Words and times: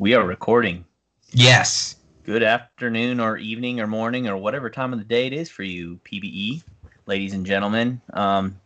We 0.00 0.14
are 0.14 0.26
recording. 0.26 0.86
Yes. 1.32 1.96
Good 2.24 2.42
afternoon 2.42 3.20
or 3.20 3.36
evening 3.36 3.80
or 3.80 3.86
morning 3.86 4.28
or 4.28 4.38
whatever 4.38 4.70
time 4.70 4.94
of 4.94 4.98
the 4.98 5.04
day 5.04 5.26
it 5.26 5.34
is 5.34 5.50
for 5.50 5.62
you, 5.62 6.00
PBE, 6.06 6.62
ladies 7.04 7.34
and 7.34 7.44
gentlemen. 7.44 8.00
Um, 8.14 8.58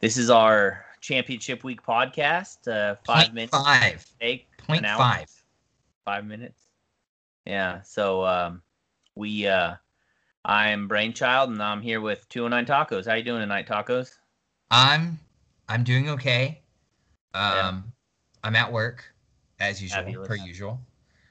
this 0.00 0.18
is 0.18 0.28
our 0.28 0.84
championship 1.00 1.64
week 1.64 1.82
podcast. 1.82 2.68
Uh, 2.68 2.96
five 3.06 3.22
Point 3.22 3.34
minutes. 3.34 3.56
Five. 3.56 4.06
Take 4.20 4.48
Point 4.58 4.84
five. 4.84 5.30
Five 6.04 6.26
minutes. 6.26 6.60
Yeah. 7.46 7.80
So 7.80 8.26
um, 8.26 8.60
we. 9.14 9.46
Uh, 9.46 9.76
I'm 10.44 10.88
Brainchild, 10.88 11.48
and 11.48 11.62
I'm 11.62 11.80
here 11.80 12.02
with 12.02 12.28
209 12.28 12.66
Tacos. 12.66 13.06
How 13.06 13.14
you 13.14 13.24
doing 13.24 13.40
tonight, 13.40 13.66
Tacos? 13.66 14.10
I'm 14.70 15.18
I'm 15.70 15.84
doing 15.84 16.10
okay. 16.10 16.60
Um 17.32 17.42
Yeah. 17.54 17.80
I'm 18.44 18.56
at 18.56 18.70
work 18.70 19.09
as 19.60 19.80
usual, 19.80 20.02
Fabulous. 20.02 20.28
per 20.28 20.34
usual. 20.34 20.80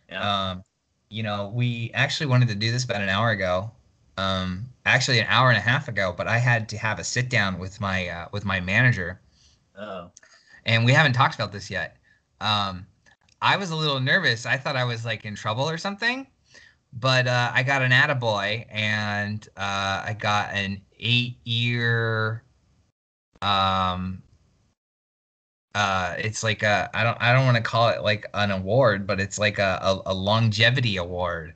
Yeah. 0.10 0.50
Um, 0.52 0.64
you 1.10 1.24
know, 1.24 1.52
we 1.54 1.92
actually 1.94 2.28
wanted 2.28 2.48
to 2.50 2.56
do 2.56 2.72
this 2.72 2.84
about 2.84 3.02
an 3.02 3.10
hour 3.10 3.32
ago. 3.32 3.72
Um, 4.18 4.66
actually 4.86 5.20
an 5.20 5.28
hour 5.30 5.50
and 5.50 5.58
a 5.58 5.62
half 5.62 5.88
ago, 5.88 6.14
but 6.16 6.28
I 6.28 6.38
had 6.38 6.68
to 6.70 6.78
have 6.78 7.00
a 7.00 7.04
sit 7.04 7.30
down 7.30 7.58
with 7.58 7.80
my 7.80 8.08
uh, 8.08 8.28
with 8.32 8.44
my 8.44 8.60
manager, 8.60 9.22
oh. 9.78 10.12
and 10.66 10.84
we 10.84 10.92
haven't 10.92 11.14
talked 11.14 11.36
about 11.36 11.54
this 11.54 11.70
yet. 11.70 11.98
Um, 12.42 12.86
I 13.42 13.56
was 13.56 13.72
a 13.72 13.76
little 13.76 14.00
nervous. 14.00 14.46
I 14.46 14.58
thought 14.58 14.76
I 14.76 14.84
was 14.84 15.06
like 15.06 15.24
in 15.24 15.36
trouble 15.36 15.70
or 15.70 15.78
something, 15.78 16.28
but 16.94 17.28
uh, 17.28 17.52
I 17.54 17.64
got 17.64 17.82
an 17.82 17.92
attaboy 17.92 18.66
and 18.70 19.48
uh, 19.56 20.04
I 20.06 20.18
got 20.20 20.54
an 20.54 20.82
eight 21.00 21.38
year. 21.46 22.44
Um, 23.42 24.22
uh, 25.80 26.16
it's 26.18 26.44
like 26.44 26.62
a 26.64 26.90
I 26.94 27.04
don't 27.04 27.18
I 27.22 27.32
don't 27.34 27.46
want 27.46 27.58
to 27.58 27.64
call 27.64 27.90
it 27.90 28.02
like 28.04 28.26
an 28.34 28.52
award, 28.52 29.08
but 29.08 29.20
it's 29.20 29.40
like 29.40 29.60
a, 29.60 29.80
a, 29.82 30.02
a 30.08 30.14
longevity 30.14 30.98
award, 30.98 31.56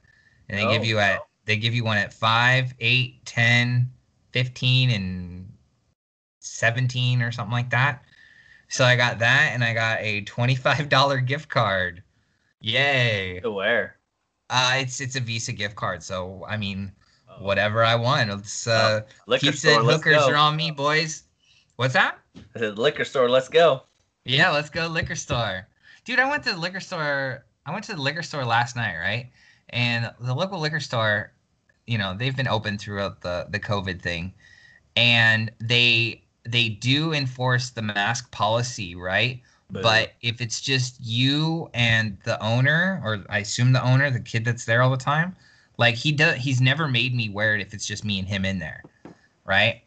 and 0.50 0.58
they 0.58 0.68
give 0.68 0.82
Oh, 0.82 0.86
you 0.86 1.00
at 1.00 1.20
wow. 1.20 1.26
they 1.46 1.58
give 1.58 1.74
you 1.74 1.84
one 1.84 1.98
at 1.98 2.14
5, 2.14 2.74
8, 2.80 3.26
10, 3.26 3.92
15, 4.32 4.90
and 4.92 5.54
17 6.40 7.22
or 7.22 7.32
something 7.32 7.52
like 7.52 7.70
that. 7.72 8.04
So 8.70 8.86
I 8.86 8.96
got 8.96 9.20
that 9.20 9.52
and 9.54 9.64
I 9.64 9.74
got 9.74 10.00
a 10.02 10.24
$25 10.24 11.28
gift 11.28 11.50
card. 11.50 12.02
Yay. 12.62 13.40
To 13.42 13.52
where? 13.52 13.98
Uh 14.50 14.76
it's 14.78 15.02
it's 15.02 15.16
a 15.16 15.20
Visa 15.20 15.52
gift 15.52 15.76
card. 15.76 16.02
So 16.04 16.46
I 16.48 16.58
mean 16.58 16.92
Oh. 17.30 17.44
whatever 17.44 17.84
I 17.84 17.96
want. 17.96 18.30
It's 18.30 18.68
uh 18.68 19.02
Liquor 19.28 19.48
pizza 19.48 19.72
store. 19.72 19.84
hookers 19.84 20.26
go. 20.26 20.30
are 20.32 20.36
on 20.36 20.56
me, 20.56 20.72
boys. 20.72 21.24
What's 21.78 21.94
that? 21.94 22.20
I 22.56 22.60
said 22.60 22.78
liquor 22.78 23.06
store. 23.06 23.30
Let's 23.30 23.50
go. 23.50 23.84
Yeah, 24.26 24.52
let's 24.52 24.70
go 24.70 24.88
liquor 24.88 25.16
store. 25.16 25.68
Dude, 26.06 26.20
I 26.20 26.30
went 26.30 26.44
to 26.44 26.52
the 26.52 26.60
liquor 26.60 26.80
store. 26.80 27.46
I 27.66 27.72
went 27.72 27.86
to 27.86 27.96
the 27.96 28.02
liquor 28.02 28.24
store 28.24 28.46
last 28.46 28.76
night, 28.76 28.98
right? 28.98 29.30
And 29.70 30.12
the 30.20 30.34
local 30.34 30.60
liquor 30.60 30.80
store, 30.80 31.32
you 31.88 31.98
know, 31.98 32.14
they've 32.16 32.36
been 32.36 32.48
open 32.48 32.78
throughout 32.78 33.22
the 33.22 33.48
the 33.50 33.60
COVID 33.60 34.02
thing. 34.02 34.34
And 34.96 35.52
they 35.60 36.24
they 36.46 36.70
do 36.70 37.14
enforce 37.14 37.72
the 37.72 37.82
mask 37.82 38.32
policy, 38.32 38.96
right? 38.96 39.42
But 39.82 40.14
if 40.22 40.40
it's 40.40 40.62
just 40.62 40.98
you 41.02 41.68
and 41.74 42.18
the 42.26 42.42
owner, 42.44 43.02
or 43.04 43.24
I 43.28 43.40
assume 43.40 43.72
the 43.72 43.84
owner, 43.84 44.12
the 44.12 44.20
kid 44.20 44.46
that's 44.46 44.66
there 44.66 44.84
all 44.84 44.92
the 44.92 44.98
time, 44.98 45.36
like 45.78 45.96
he 45.96 46.12
does, 46.12 46.36
he's 46.36 46.62
never 46.62 46.88
made 46.88 47.16
me 47.16 47.30
wear 47.30 47.56
it 47.56 47.62
if 47.62 47.74
it's 47.74 47.86
just 47.86 48.06
me 48.06 48.20
and 48.20 48.28
him 48.28 48.46
in 48.46 48.60
there, 48.60 48.84
right? 49.46 49.82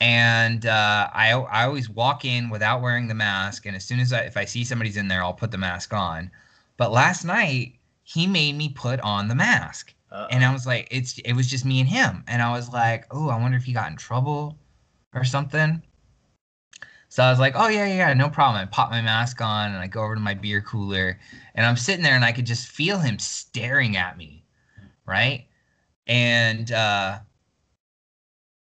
And 0.00 0.66
uh, 0.66 1.08
I 1.12 1.32
I 1.32 1.64
always 1.64 1.88
walk 1.88 2.24
in 2.24 2.50
without 2.50 2.82
wearing 2.82 3.06
the 3.08 3.14
mask, 3.14 3.66
and 3.66 3.76
as 3.76 3.84
soon 3.84 4.00
as 4.00 4.12
I 4.12 4.20
if 4.20 4.36
I 4.36 4.44
see 4.44 4.64
somebody's 4.64 4.96
in 4.96 5.08
there, 5.08 5.22
I'll 5.22 5.32
put 5.32 5.50
the 5.50 5.58
mask 5.58 5.92
on. 5.92 6.30
But 6.76 6.92
last 6.92 7.24
night 7.24 7.74
he 8.02 8.26
made 8.26 8.56
me 8.56 8.68
put 8.68 9.00
on 9.00 9.28
the 9.28 9.34
mask, 9.34 9.94
Uh-oh. 10.12 10.26
and 10.30 10.44
I 10.44 10.52
was 10.52 10.66
like, 10.66 10.88
it's 10.90 11.18
it 11.20 11.32
was 11.34 11.46
just 11.48 11.64
me 11.64 11.80
and 11.80 11.88
him, 11.88 12.24
and 12.28 12.42
I 12.42 12.50
was 12.52 12.70
like, 12.70 13.06
oh, 13.10 13.28
I 13.30 13.38
wonder 13.40 13.56
if 13.56 13.64
he 13.64 13.72
got 13.72 13.90
in 13.90 13.96
trouble 13.96 14.58
or 15.14 15.24
something. 15.24 15.82
So 17.08 17.22
I 17.22 17.30
was 17.30 17.38
like, 17.38 17.54
oh 17.56 17.68
yeah, 17.68 17.86
yeah, 17.86 18.08
yeah, 18.08 18.14
no 18.14 18.28
problem. 18.28 18.60
I 18.60 18.66
pop 18.66 18.90
my 18.90 19.00
mask 19.00 19.40
on 19.40 19.68
and 19.70 19.78
I 19.78 19.86
go 19.86 20.02
over 20.02 20.14
to 20.16 20.20
my 20.20 20.34
beer 20.34 20.60
cooler 20.60 21.18
and 21.54 21.64
I'm 21.64 21.76
sitting 21.76 22.02
there 22.02 22.16
and 22.16 22.24
I 22.24 22.32
could 22.32 22.46
just 22.46 22.66
feel 22.68 22.98
him 22.98 23.18
staring 23.20 23.96
at 23.96 24.18
me, 24.18 24.44
right? 25.06 25.46
And 26.08 26.72
uh 26.72 27.20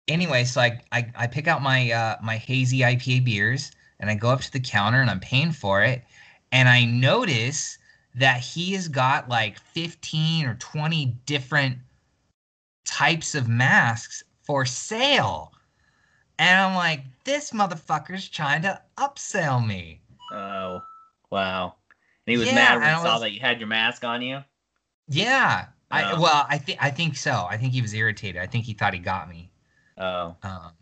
anyway, 0.08 0.44
so 0.44 0.60
I 0.60 0.80
I, 0.92 1.10
I 1.16 1.26
pick 1.26 1.46
out 1.48 1.62
my 1.62 1.90
uh 1.92 2.16
my 2.22 2.36
hazy 2.36 2.80
IPA 2.80 3.24
beers 3.24 3.70
and 4.00 4.10
I 4.10 4.14
go 4.14 4.30
up 4.30 4.40
to 4.40 4.52
the 4.52 4.60
counter 4.60 5.00
and 5.00 5.10
I'm 5.10 5.20
paying 5.20 5.52
for 5.52 5.82
it 5.82 6.02
and 6.52 6.68
I 6.68 6.84
notice 6.84 7.78
that 8.14 8.40
he 8.40 8.72
has 8.72 8.88
got 8.88 9.28
like 9.28 9.58
15 9.60 10.46
or 10.46 10.54
20 10.54 11.06
different 11.26 11.78
types 12.84 13.34
of 13.34 13.48
masks 13.48 14.24
for 14.42 14.64
sale. 14.64 15.52
And 16.38 16.58
I'm 16.60 16.74
like, 16.74 17.02
this 17.24 17.50
motherfucker's 17.50 18.28
trying 18.28 18.62
to 18.62 18.80
upsell 18.96 19.64
me. 19.64 20.00
Oh, 20.32 20.80
wow. 21.30 21.74
And 22.26 22.32
he 22.32 22.38
was 22.38 22.48
Yeah, 22.48 22.54
mad 22.54 22.80
when 22.80 22.88
he 22.88 22.94
saw 23.02 23.12
was- 23.14 23.22
that 23.22 23.32
you 23.32 23.40
had 23.40 23.58
your 23.60 23.68
mask 23.68 24.04
on 24.04 24.22
you. 24.22 24.42
Yeah. 25.08 25.66
I 25.90 26.12
Oh. 26.12 26.20
well, 26.20 26.46
I 26.48 26.58
think 26.58 26.82
I 26.82 26.90
think 26.90 27.16
so. 27.16 27.46
I 27.48 27.56
think 27.56 27.72
he 27.72 27.80
was 27.82 27.94
irritated. 27.94 28.42
I 28.42 28.46
think 28.46 28.64
he 28.66 28.74
thought 28.74 28.92
he 28.92 28.98
got 29.00 29.28
me. 29.28 29.47
Oh, 29.98 30.36
Um, 30.42 30.72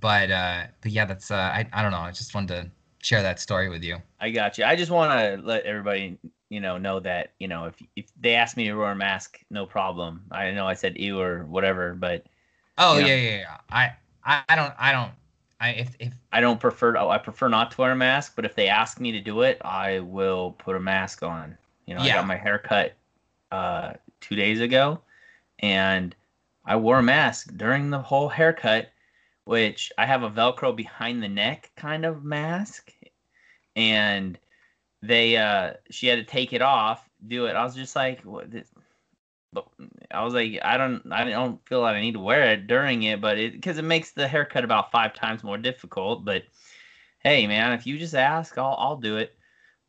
but 0.00 0.30
uh, 0.30 0.66
but 0.82 0.92
yeah, 0.92 1.04
that's 1.06 1.30
uh, 1.30 1.34
I 1.36 1.66
I 1.72 1.82
don't 1.82 1.92
know. 1.92 1.98
I 1.98 2.12
just 2.12 2.34
wanted 2.34 2.54
to 2.64 2.70
share 3.02 3.22
that 3.22 3.40
story 3.40 3.68
with 3.68 3.82
you. 3.84 3.98
I 4.20 4.30
got 4.30 4.58
you. 4.58 4.64
I 4.64 4.76
just 4.76 4.90
want 4.90 5.12
to 5.18 5.46
let 5.46 5.64
everybody, 5.64 6.18
you 6.50 6.60
know, 6.60 6.78
know 6.78 7.00
that 7.00 7.32
you 7.38 7.48
know 7.48 7.66
if 7.66 7.82
if 7.96 8.06
they 8.20 8.34
ask 8.34 8.56
me 8.56 8.64
to 8.66 8.74
wear 8.74 8.90
a 8.92 8.96
mask, 8.96 9.38
no 9.50 9.66
problem. 9.66 10.24
I 10.30 10.50
know 10.52 10.66
I 10.66 10.74
said 10.74 10.98
ew 10.98 11.20
or 11.20 11.44
whatever, 11.44 11.94
but 11.94 12.26
Oh 12.78 12.98
Yeah. 12.98 13.06
yeah, 13.06 13.14
yeah, 13.16 13.38
yeah. 13.38 13.56
I 13.70 13.92
I, 14.24 14.42
I 14.48 14.56
don't 14.56 14.74
I 14.78 14.92
don't 14.92 15.12
I 15.60 15.70
if 15.70 15.96
if 15.98 16.14
I 16.32 16.40
don't 16.40 16.60
prefer. 16.60 16.96
Oh, 16.96 17.08
I 17.10 17.18
prefer 17.18 17.48
not 17.48 17.70
to 17.72 17.80
wear 17.80 17.92
a 17.92 17.96
mask. 17.96 18.34
But 18.36 18.44
if 18.44 18.54
they 18.54 18.68
ask 18.68 19.00
me 19.00 19.12
to 19.12 19.20
do 19.20 19.42
it, 19.42 19.58
I 19.64 20.00
will 20.00 20.52
put 20.52 20.76
a 20.76 20.80
mask 20.80 21.22
on. 21.22 21.56
You 21.86 21.94
know, 21.94 22.02
I 22.02 22.10
got 22.10 22.26
my 22.26 22.36
hair 22.36 22.58
cut 22.58 22.96
uh, 23.50 23.94
two 24.20 24.36
days 24.36 24.60
ago, 24.60 25.00
and 25.60 26.14
I 26.70 26.76
wore 26.76 27.00
a 27.00 27.02
mask 27.02 27.52
during 27.56 27.90
the 27.90 27.98
whole 27.98 28.28
haircut, 28.28 28.92
which 29.44 29.90
I 29.98 30.06
have 30.06 30.22
a 30.22 30.30
Velcro 30.30 30.76
behind 30.76 31.20
the 31.20 31.28
neck 31.28 31.72
kind 31.76 32.04
of 32.06 32.22
mask, 32.22 32.92
and 33.74 34.38
they 35.02 35.36
uh 35.36 35.72
she 35.90 36.06
had 36.06 36.20
to 36.20 36.24
take 36.24 36.52
it 36.52 36.62
off, 36.62 37.10
do 37.26 37.46
it. 37.46 37.56
I 37.56 37.64
was 37.64 37.74
just 37.74 37.96
like, 37.96 38.22
what? 38.22 38.52
This? 38.52 38.68
But 39.52 39.66
I 40.12 40.22
was 40.22 40.32
like, 40.32 40.60
I 40.62 40.76
don't, 40.76 41.12
I 41.12 41.24
don't 41.28 41.60
feel 41.66 41.80
like 41.80 41.96
I 41.96 42.00
need 42.02 42.14
to 42.14 42.20
wear 42.20 42.52
it 42.52 42.68
during 42.68 43.02
it, 43.02 43.20
but 43.20 43.36
it 43.36 43.54
because 43.54 43.78
it 43.78 43.82
makes 43.82 44.12
the 44.12 44.28
haircut 44.28 44.62
about 44.62 44.92
five 44.92 45.12
times 45.12 45.42
more 45.42 45.58
difficult. 45.58 46.24
But 46.24 46.44
hey, 47.18 47.48
man, 47.48 47.72
if 47.72 47.84
you 47.84 47.98
just 47.98 48.14
ask, 48.14 48.56
I'll, 48.56 48.76
I'll 48.78 48.96
do 48.96 49.16
it. 49.16 49.36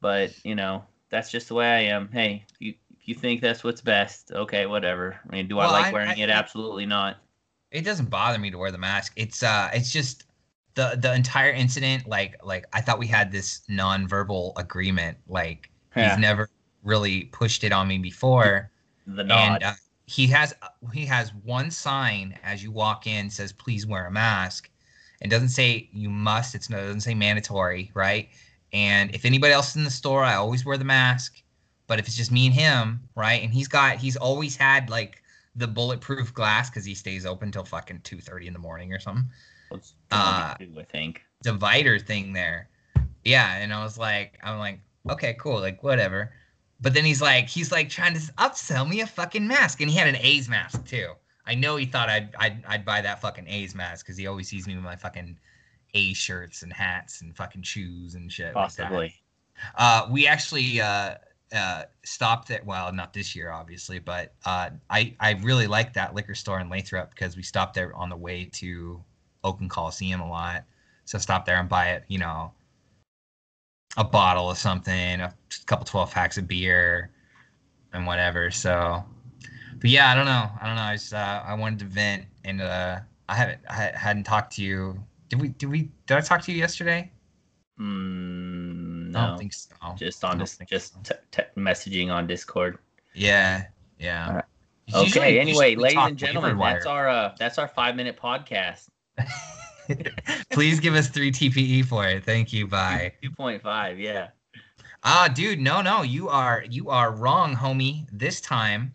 But 0.01 0.33
you 0.43 0.55
know, 0.55 0.83
that's 1.11 1.29
just 1.29 1.47
the 1.47 1.53
way 1.53 1.67
I 1.67 1.81
am. 1.95 2.09
Hey, 2.11 2.45
you, 2.57 2.73
you 3.03 3.15
think 3.15 3.41
that's 3.41 3.63
what's 3.63 3.81
best, 3.81 4.31
okay, 4.31 4.65
whatever. 4.65 5.19
I 5.29 5.35
mean, 5.35 5.47
do 5.47 5.55
Well, 5.57 5.69
I 5.73 5.81
like 5.81 5.93
wearing 5.93 6.09
I- 6.09 6.15
it? 6.15 6.29
Absolutely 6.29 6.85
not. 6.85 7.17
it 7.71 7.81
doesn't 7.85 8.09
bother 8.09 8.37
me 8.37 8.51
to 8.51 8.57
wear 8.57 8.69
the 8.71 8.77
mask. 8.77 9.13
It's 9.15 9.43
uh 9.43 9.69
it's 9.73 9.91
just 9.91 10.25
the 10.75 10.97
the 10.99 11.13
entire 11.13 11.51
incident 11.51 12.05
like 12.07 12.37
like 12.45 12.65
I 12.73 12.81
thought 12.81 12.99
we 12.99 13.07
had 13.07 13.31
this 13.31 13.61
non-verbal 13.69 14.53
agreement 14.57 15.17
like 15.27 15.69
Yeah. 15.95 16.09
he's 16.09 16.19
never 16.19 16.49
really 16.83 17.25
pushed 17.25 17.63
it 17.63 17.71
on 17.71 17.87
me 17.87 17.97
before 17.97 18.71
The 19.07 19.23
nod. 19.23 19.37
and 19.39 19.63
uh, 19.63 19.73
he 20.05 20.27
has 20.27 20.53
he 20.93 21.05
has 21.05 21.33
one 21.43 21.71
sign 21.71 22.37
as 22.43 22.61
you 22.63 22.71
walk 22.71 23.07
in 23.07 23.29
says 23.29 23.51
please 23.53 23.85
wear 23.85 24.07
a 24.07 24.11
mask 24.11 24.69
it 25.21 25.29
doesn't 25.29 25.49
say 25.49 25.89
you 25.93 26.09
must 26.09 26.55
it's 26.55 26.69
no 26.69 26.77
it 26.77 26.85
doesn't 26.87 27.01
say 27.01 27.13
mandatory 27.13 27.91
right 27.93 28.29
and 28.73 29.13
if 29.15 29.23
anybody 29.25 29.53
else 29.53 29.69
is 29.71 29.75
in 29.77 29.83
the 29.83 29.89
store 29.91 30.23
i 30.23 30.35
always 30.35 30.65
wear 30.65 30.77
the 30.77 30.83
mask 30.85 31.41
but 31.91 31.99
if 31.99 32.07
it's 32.07 32.15
just 32.15 32.31
me 32.31 32.45
and 32.45 32.55
him 32.55 33.01
right 33.15 33.43
and 33.43 33.53
he's 33.53 33.67
got 33.67 33.97
he's 33.97 34.15
always 34.15 34.55
had 34.55 34.89
like 34.89 35.21
the 35.57 35.67
bulletproof 35.67 36.33
glass 36.33 36.69
because 36.69 36.85
he 36.85 36.95
stays 36.95 37.25
open 37.25 37.51
till 37.51 37.65
fucking 37.65 37.99
2.30 37.99 38.45
in 38.45 38.53
the 38.53 38.59
morning 38.59 38.93
or 38.93 38.99
something 38.99 39.25
Let's 39.71 39.93
uh, 40.11 40.55
do, 40.59 40.69
I 40.77 40.83
think. 40.83 41.23
divider 41.41 41.97
thing 41.97 42.33
there. 42.33 42.69
Yeah, 43.23 43.55
and 43.55 43.73
I 43.73 43.83
was 43.83 43.97
like, 43.97 44.37
I'm 44.43 44.59
like, 44.59 44.81
okay, 45.09 45.35
cool, 45.39 45.59
like 45.59 45.81
whatever. 45.81 46.33
But 46.81 46.93
then 46.93 47.05
he's 47.05 47.21
like, 47.21 47.47
he's 47.47 47.71
like 47.71 47.89
trying 47.89 48.13
to 48.15 48.19
upsell 48.33 48.87
me 48.87 49.01
a 49.01 49.07
fucking 49.07 49.47
mask, 49.47 49.81
and 49.81 49.89
he 49.89 49.97
had 49.97 50.07
an 50.07 50.17
A's 50.17 50.49
mask 50.49 50.85
too. 50.85 51.13
I 51.45 51.55
know 51.55 51.77
he 51.77 51.85
thought 51.85 52.09
I'd 52.09 52.35
I'd, 52.37 52.63
I'd 52.67 52.85
buy 52.85 53.01
that 53.01 53.21
fucking 53.21 53.47
A's 53.47 53.73
mask 53.73 54.05
because 54.05 54.17
he 54.17 54.27
always 54.27 54.49
sees 54.49 54.67
me 54.67 54.75
with 54.75 54.83
my 54.83 54.95
fucking 54.95 55.37
A 55.93 56.13
shirts 56.13 56.63
and 56.63 56.73
hats 56.73 57.21
and 57.21 57.35
fucking 57.35 57.63
shoes 57.63 58.15
and 58.15 58.31
shit. 58.31 58.47
like. 58.47 58.53
Possibly. 58.55 59.15
Uh, 59.75 60.07
we 60.09 60.25
actually 60.25 60.81
uh, 60.81 61.15
uh, 61.53 61.83
stopped 62.03 62.51
at 62.51 62.65
well, 62.65 62.91
not 62.93 63.13
this 63.13 63.35
year, 63.35 63.51
obviously, 63.51 63.99
but 63.99 64.33
uh, 64.45 64.69
I 64.89 65.15
I 65.19 65.31
really 65.41 65.67
like 65.67 65.93
that 65.93 66.13
liquor 66.15 66.35
store 66.35 66.59
in 66.59 66.69
Lathrop 66.69 67.09
because 67.11 67.35
we 67.35 67.43
stopped 67.43 67.73
there 67.73 67.93
on 67.95 68.09
the 68.09 68.15
way 68.15 68.49
to 68.53 69.03
Oakland 69.43 69.71
Coliseum 69.71 70.21
a 70.21 70.29
lot. 70.29 70.63
So 71.05 71.17
stop 71.17 71.45
there 71.45 71.57
and 71.57 71.67
buy 71.67 71.89
it, 71.89 72.05
you 72.07 72.19
know, 72.19 72.51
a 73.97 74.03
bottle 74.03 74.49
of 74.49 74.57
something, 74.57 75.21
a 75.21 75.33
couple 75.65 75.85
12 75.85 76.11
packs 76.11 76.37
of 76.37 76.47
beer, 76.47 77.11
and 77.93 78.05
whatever. 78.05 78.51
So, 78.51 79.03
but 79.79 79.89
yeah, 79.89 80.09
I 80.11 80.15
don't 80.15 80.25
know. 80.25 80.49
I 80.61 80.67
don't 80.67 80.75
know. 80.75 80.81
I 80.81 80.93
just 80.95 81.13
uh, 81.13 81.43
I 81.45 81.53
wanted 81.53 81.79
to 81.79 81.85
vent, 81.85 82.25
and 82.45 82.61
uh, 82.61 82.99
I 83.27 83.35
haven't 83.35 83.59
I 83.69 83.91
hadn't 83.93 84.23
talked 84.23 84.55
to 84.55 84.63
you. 84.63 85.03
Did 85.29 85.41
we? 85.41 85.49
Did 85.49 85.69
we? 85.69 85.89
Did 86.07 86.17
I 86.17 86.21
talk 86.21 86.41
to 86.43 86.51
you 86.51 86.57
yesterday? 86.57 87.11
Mm, 87.79 88.90
I 89.15 89.21
no, 89.21 89.27
don't 89.27 89.37
think 89.37 89.53
so. 89.53 89.69
just 89.97 90.23
on 90.23 90.31
don't 90.31 90.39
this, 90.39 90.57
just 90.67 90.93
so. 90.93 91.15
t- 91.31 91.41
t- 91.43 91.59
messaging 91.59 92.11
on 92.11 92.27
Discord. 92.27 92.77
Yeah, 93.13 93.65
yeah. 93.99 94.27
Alright. 94.27 94.45
Usually- 94.87 95.21
Okay. 95.21 95.39
Anyway, 95.39 95.69
usually 95.71 95.75
we 95.77 95.83
ladies 95.83 95.97
and 96.03 96.17
gentlemen, 96.17 96.57
that's 96.57 96.85
our 96.85 97.07
uh, 97.07 97.35
that's 97.39 97.57
our 97.57 97.67
five 97.67 97.95
minute 97.95 98.17
podcast. 98.17 98.87
Please 100.51 100.79
give 100.79 100.95
us 100.95 101.09
three 101.09 101.31
TPE 101.31 101.85
for 101.85 102.07
it. 102.07 102.23
Thank 102.23 102.53
you. 102.53 102.67
Bye. 102.67 103.13
Two 103.21 103.31
point 103.31 103.61
five. 103.61 103.99
Yeah. 103.99 104.29
Ah, 105.03 105.27
dude, 105.33 105.59
no, 105.59 105.81
no, 105.81 106.03
you 106.03 106.29
are 106.29 106.63
you 106.69 106.89
are 106.89 107.11
wrong, 107.11 107.55
homie. 107.55 108.05
This 108.11 108.39
time, 108.39 108.93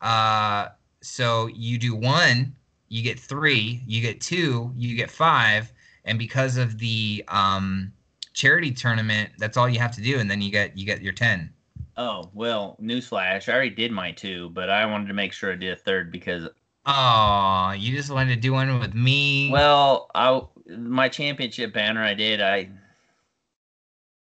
uh, 0.00 0.68
so 1.02 1.48
you 1.48 1.78
do 1.78 1.94
one, 1.94 2.54
you 2.88 3.02
get 3.02 3.18
three, 3.18 3.82
you 3.86 4.00
get 4.00 4.20
two, 4.20 4.72
you 4.76 4.94
get 4.96 5.10
five, 5.10 5.72
and 6.04 6.18
because 6.18 6.56
of 6.56 6.78
the 6.78 7.24
um 7.28 7.92
charity 8.32 8.72
tournament, 8.72 9.30
that's 9.38 9.56
all 9.56 9.68
you 9.68 9.78
have 9.78 9.94
to 9.96 10.00
do, 10.02 10.18
and 10.18 10.30
then 10.30 10.40
you 10.40 10.50
get 10.50 10.76
you 10.76 10.86
get 10.86 11.02
your 11.02 11.12
ten. 11.12 11.52
Oh 11.96 12.30
well, 12.34 12.76
newsflash! 12.80 13.48
I 13.48 13.52
already 13.54 13.70
did 13.70 13.92
my 13.92 14.12
two, 14.12 14.50
but 14.50 14.70
I 14.70 14.86
wanted 14.86 15.08
to 15.08 15.14
make 15.14 15.32
sure 15.32 15.52
I 15.52 15.56
did 15.56 15.72
a 15.72 15.76
third 15.76 16.10
because 16.12 16.48
Oh, 16.86 17.74
you 17.76 17.94
just 17.94 18.10
wanted 18.10 18.34
to 18.34 18.40
do 18.40 18.52
one 18.54 18.78
with 18.78 18.94
me. 18.94 19.50
well, 19.50 20.10
I 20.14 20.40
my 20.68 21.08
championship 21.08 21.72
banner 21.72 22.02
I 22.02 22.14
did 22.14 22.40
I. 22.40 22.70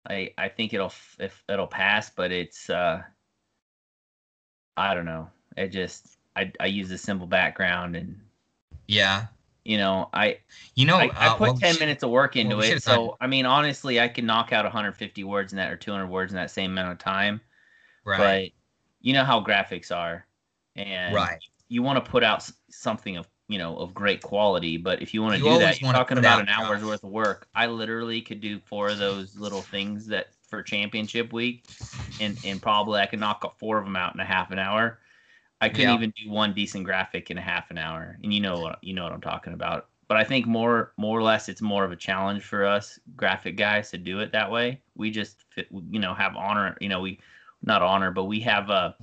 I 0.09 0.33
I 0.37 0.47
think 0.47 0.73
it'll 0.73 0.93
if 1.19 1.43
it'll 1.49 1.67
pass, 1.67 2.09
but 2.09 2.31
it's 2.31 2.69
uh. 2.69 3.01
I 4.77 4.93
don't 4.93 5.05
know. 5.05 5.29
It 5.57 5.69
just 5.69 6.17
I 6.35 6.51
I 6.59 6.67
use 6.67 6.91
a 6.91 6.97
simple 6.97 7.27
background 7.27 7.95
and 7.95 8.19
yeah, 8.87 9.27
you 9.67 9.77
know 9.77 10.09
I 10.13 10.37
you 10.75 10.85
know, 10.85 10.97
I, 10.97 11.09
I 11.15 11.27
uh, 11.27 11.31
put 11.33 11.39
what 11.41 11.55
we 11.55 11.61
10 11.61 11.73
should- 11.73 11.79
minutes 11.81 12.03
of 12.03 12.09
work 12.11 12.35
into 12.35 12.55
we 12.55 12.63
it. 12.63 12.67
should've 12.67 12.83
done- 12.83 12.95
So, 12.95 13.17
I 13.19 13.27
mean, 13.27 13.45
honestly, 13.45 13.99
I 13.99 14.07
can 14.07 14.25
knock 14.25 14.53
out 14.53 14.63
150 14.63 15.23
words 15.23 15.51
in 15.53 15.57
that 15.57 15.71
or 15.71 15.75
200 15.75 16.07
words 16.07 16.31
in 16.31 16.37
that 16.37 16.51
same 16.51 16.71
amount 16.71 16.91
of 16.91 16.99
time. 16.99 17.41
right, 18.05 18.17
But 18.51 19.05
you 19.05 19.13
know 19.13 19.23
how 19.23 19.41
graphics 19.43 19.95
are. 19.95 20.25
And 20.75 21.15
right. 21.15 21.39
you 21.67 21.81
want 21.81 22.03
to 22.03 22.09
put 22.11 22.23
out 22.23 22.47
something 22.69 23.17
of, 23.17 23.27
you 23.47 23.57
know, 23.57 23.75
of 23.77 23.93
great 23.95 24.21
quality. 24.21 24.77
But 24.77 25.01
if 25.01 25.13
you 25.15 25.23
want 25.23 25.33
to 25.33 25.43
You 25.43 25.53
do 25.53 25.59
that, 25.59 25.81
you're 25.81 25.91
talking 25.91 26.19
about 26.19 26.39
an 26.41 26.49
hour's 26.49 26.83
worth 26.85 27.03
of 27.03 27.09
work. 27.09 27.47
I 27.55 27.65
literally 27.65 28.21
could 28.21 28.39
do 28.39 28.59
four 28.59 28.89
of 28.89 28.99
those 28.99 29.35
little 29.35 29.63
things 29.63 30.05
that 30.07 30.27
for 30.47 30.61
championship 30.61 31.33
week. 31.33 31.65
And, 32.21 32.37
and 32.45 32.61
probably 32.61 33.01
I 33.01 33.07
could 33.07 33.19
knock 33.19 33.57
four 33.57 33.79
of 33.79 33.85
them 33.85 33.95
out 33.95 34.13
in 34.13 34.19
a 34.19 34.25
half 34.25 34.51
an 34.51 34.59
hour. 34.59 34.99
I 35.61 35.69
couldn't 35.69 35.89
Yeah. 35.89 35.95
even 35.95 36.13
do 36.23 36.29
one 36.29 36.53
decent 36.53 36.85
graphic 36.85 37.31
in 37.31 37.37
a 37.37 37.41
half 37.41 37.71
an 37.71 37.77
hour. 37.77 38.17
And 38.23 38.33
you 38.33 38.39
know 38.41 38.59
what 38.59 38.79
you 38.83 38.93
know 38.93 39.03
what 39.03 39.11
I'm 39.13 39.21
talking 39.21 39.53
about. 39.53 39.89
But 40.07 40.17
I 40.17 40.23
think 40.23 40.45
more 40.45 40.93
more 40.97 41.17
or 41.17 41.23
less 41.23 41.49
it's 41.49 41.61
more 41.61 41.83
of 41.83 41.91
a 41.91 41.95
challenge 41.95 42.43
for 42.43 42.65
us 42.65 42.99
graphic 43.15 43.57
guys 43.57 43.89
to 43.91 43.97
do 43.97 44.19
it 44.19 44.31
that 44.31 44.49
way. 44.51 44.81
We 44.95 45.11
just 45.11 45.45
you 45.69 45.99
know 45.99 46.13
have 46.13 46.35
honor, 46.35 46.77
you 46.79 46.89
know, 46.89 47.01
we 47.01 47.19
not 47.63 47.81
honor, 47.81 48.11
but 48.11 48.25
we 48.25 48.39
have 48.41 48.69
uh 48.69 48.93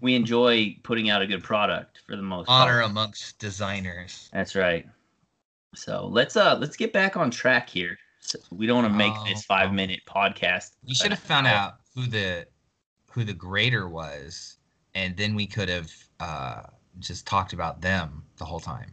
we 0.00 0.14
enjoy 0.14 0.76
putting 0.84 1.10
out 1.10 1.20
a 1.22 1.26
good 1.26 1.42
product 1.42 2.00
for 2.06 2.16
the 2.16 2.22
most 2.22 2.48
Honor 2.48 2.80
part. 2.80 2.90
amongst 2.90 3.38
designers. 3.38 4.30
That's 4.32 4.54
right. 4.54 4.86
So 5.74 6.06
let's 6.06 6.36
uh 6.36 6.56
let's 6.58 6.76
get 6.76 6.92
back 6.92 7.16
on 7.16 7.30
track 7.30 7.68
here. 7.68 7.98
So 8.20 8.38
we 8.52 8.66
don't 8.66 8.82
want 8.82 8.92
to 8.92 8.96
make 8.96 9.14
this 9.26 9.40
Oh. 9.44 9.54
5 9.54 9.72
minute 9.72 10.00
podcast. 10.06 10.70
You 10.84 10.94
should 10.94 11.10
have 11.10 11.18
found 11.18 11.46
out 11.48 11.80
who 11.94 12.06
the 12.06 12.46
who 13.10 13.24
the 13.24 13.34
grader 13.34 13.88
was, 13.88 14.56
and 14.94 15.16
then 15.16 15.34
we 15.34 15.46
could 15.46 15.68
have 15.68 15.90
uh, 16.20 16.62
just 16.98 17.26
talked 17.26 17.52
about 17.52 17.80
them 17.80 18.22
the 18.36 18.44
whole 18.44 18.60
time. 18.60 18.92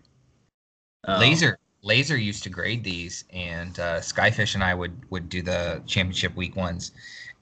Um, 1.06 1.20
Laser 1.20 1.60
Laser 1.82 2.18
used 2.18 2.44
to 2.44 2.50
grade 2.50 2.84
these, 2.84 3.24
and 3.32 3.80
uh, 3.80 4.00
Skyfish 4.00 4.56
and 4.56 4.64
I 4.64 4.74
would 4.74 5.10
would 5.12 5.30
do 5.30 5.42
the 5.42 5.82
championship 5.86 6.36
week 6.36 6.56
ones, 6.56 6.92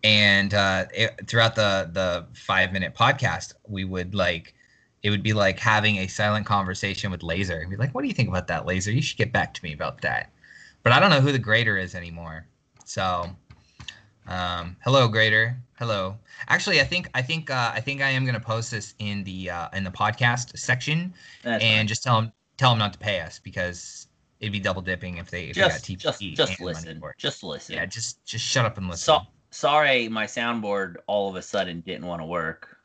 and 0.04 0.54
uh, 0.54 0.86
it, 0.94 1.28
throughout 1.28 1.56
the 1.56 1.90
the 1.92 2.26
five 2.34 2.72
minute 2.74 2.96
podcast, 2.96 3.54
we 3.68 3.84
would 3.84 4.14
like. 4.14 4.54
It 5.04 5.12
would 5.12 5.24
be 5.24 5.32
like 5.32 5.60
having 5.60 5.98
a 5.98 6.08
silent 6.08 6.46
conversation 6.46 7.12
with 7.12 7.24
Laser 7.24 7.60
and 7.60 7.70
be 7.70 7.78
like, 7.78 7.94
"What 7.94 8.02
do 8.02 8.08
you 8.08 8.14
think 8.14 8.30
about 8.30 8.48
that, 8.48 8.66
Laser? 8.66 8.92
You 8.92 9.02
should 9.02 9.18
get 9.18 9.32
back 9.32 9.54
to 9.54 9.64
me 9.64 9.74
about 9.74 10.02
that." 10.02 10.32
But 10.84 10.92
I 10.92 11.00
don't 11.00 11.12
know 11.12 11.22
who 11.22 11.32
the 11.32 11.40
grader 11.40 11.78
is 11.78 11.96
anymore. 11.96 12.48
So, 12.84 13.30
um, 14.28 14.76
hello, 14.84 15.08
grader. 15.08 15.58
Hello. 15.78 16.18
Actually, 16.50 16.82
I 16.82 16.84
think 16.84 17.10
I 17.14 17.22
think 17.22 17.52
uh, 17.52 17.72
I 17.74 17.80
think 17.80 18.02
I 18.02 18.10
am 18.10 18.26
gonna 18.26 18.40
post 18.40 18.72
this 18.72 18.96
in 19.00 19.24
the 19.24 19.50
uh, 19.50 19.70
in 19.74 19.84
the 19.84 19.92
podcast 19.92 20.58
section 20.58 21.14
that's 21.44 21.64
and 21.64 21.80
fine. 21.82 21.88
just 21.88 22.04
tell 22.04 22.20
them 22.22 22.32
tell 22.58 22.72
them 22.72 22.80
not 22.80 22.94
to 22.94 23.00
pay 23.00 23.22
us 23.22 23.40
because 23.40 24.08
it'd 24.40 24.52
be 24.52 24.60
double 24.60 24.82
dipping 24.82 25.18
if 25.18 25.30
they 25.30 25.46
if 25.46 25.56
just 25.56 25.88
they 25.88 25.94
got 25.94 26.00
just 26.00 26.20
TPE 26.20 26.36
just 26.36 26.60
listen. 26.60 27.02
Just 27.18 27.44
listen. 27.44 27.76
Yeah, 27.76 27.86
just 27.86 28.26
just 28.26 28.44
shut 28.44 28.66
up 28.66 28.78
and 28.78 28.88
listen. 28.88 29.06
So 29.06 29.20
sorry, 29.52 30.10
my 30.10 30.26
soundboard 30.26 30.96
all 31.06 31.30
of 31.30 31.36
a 31.36 31.42
sudden 31.44 31.82
didn't 31.82 32.08
want 32.08 32.22
to 32.22 32.26
work. 32.26 32.78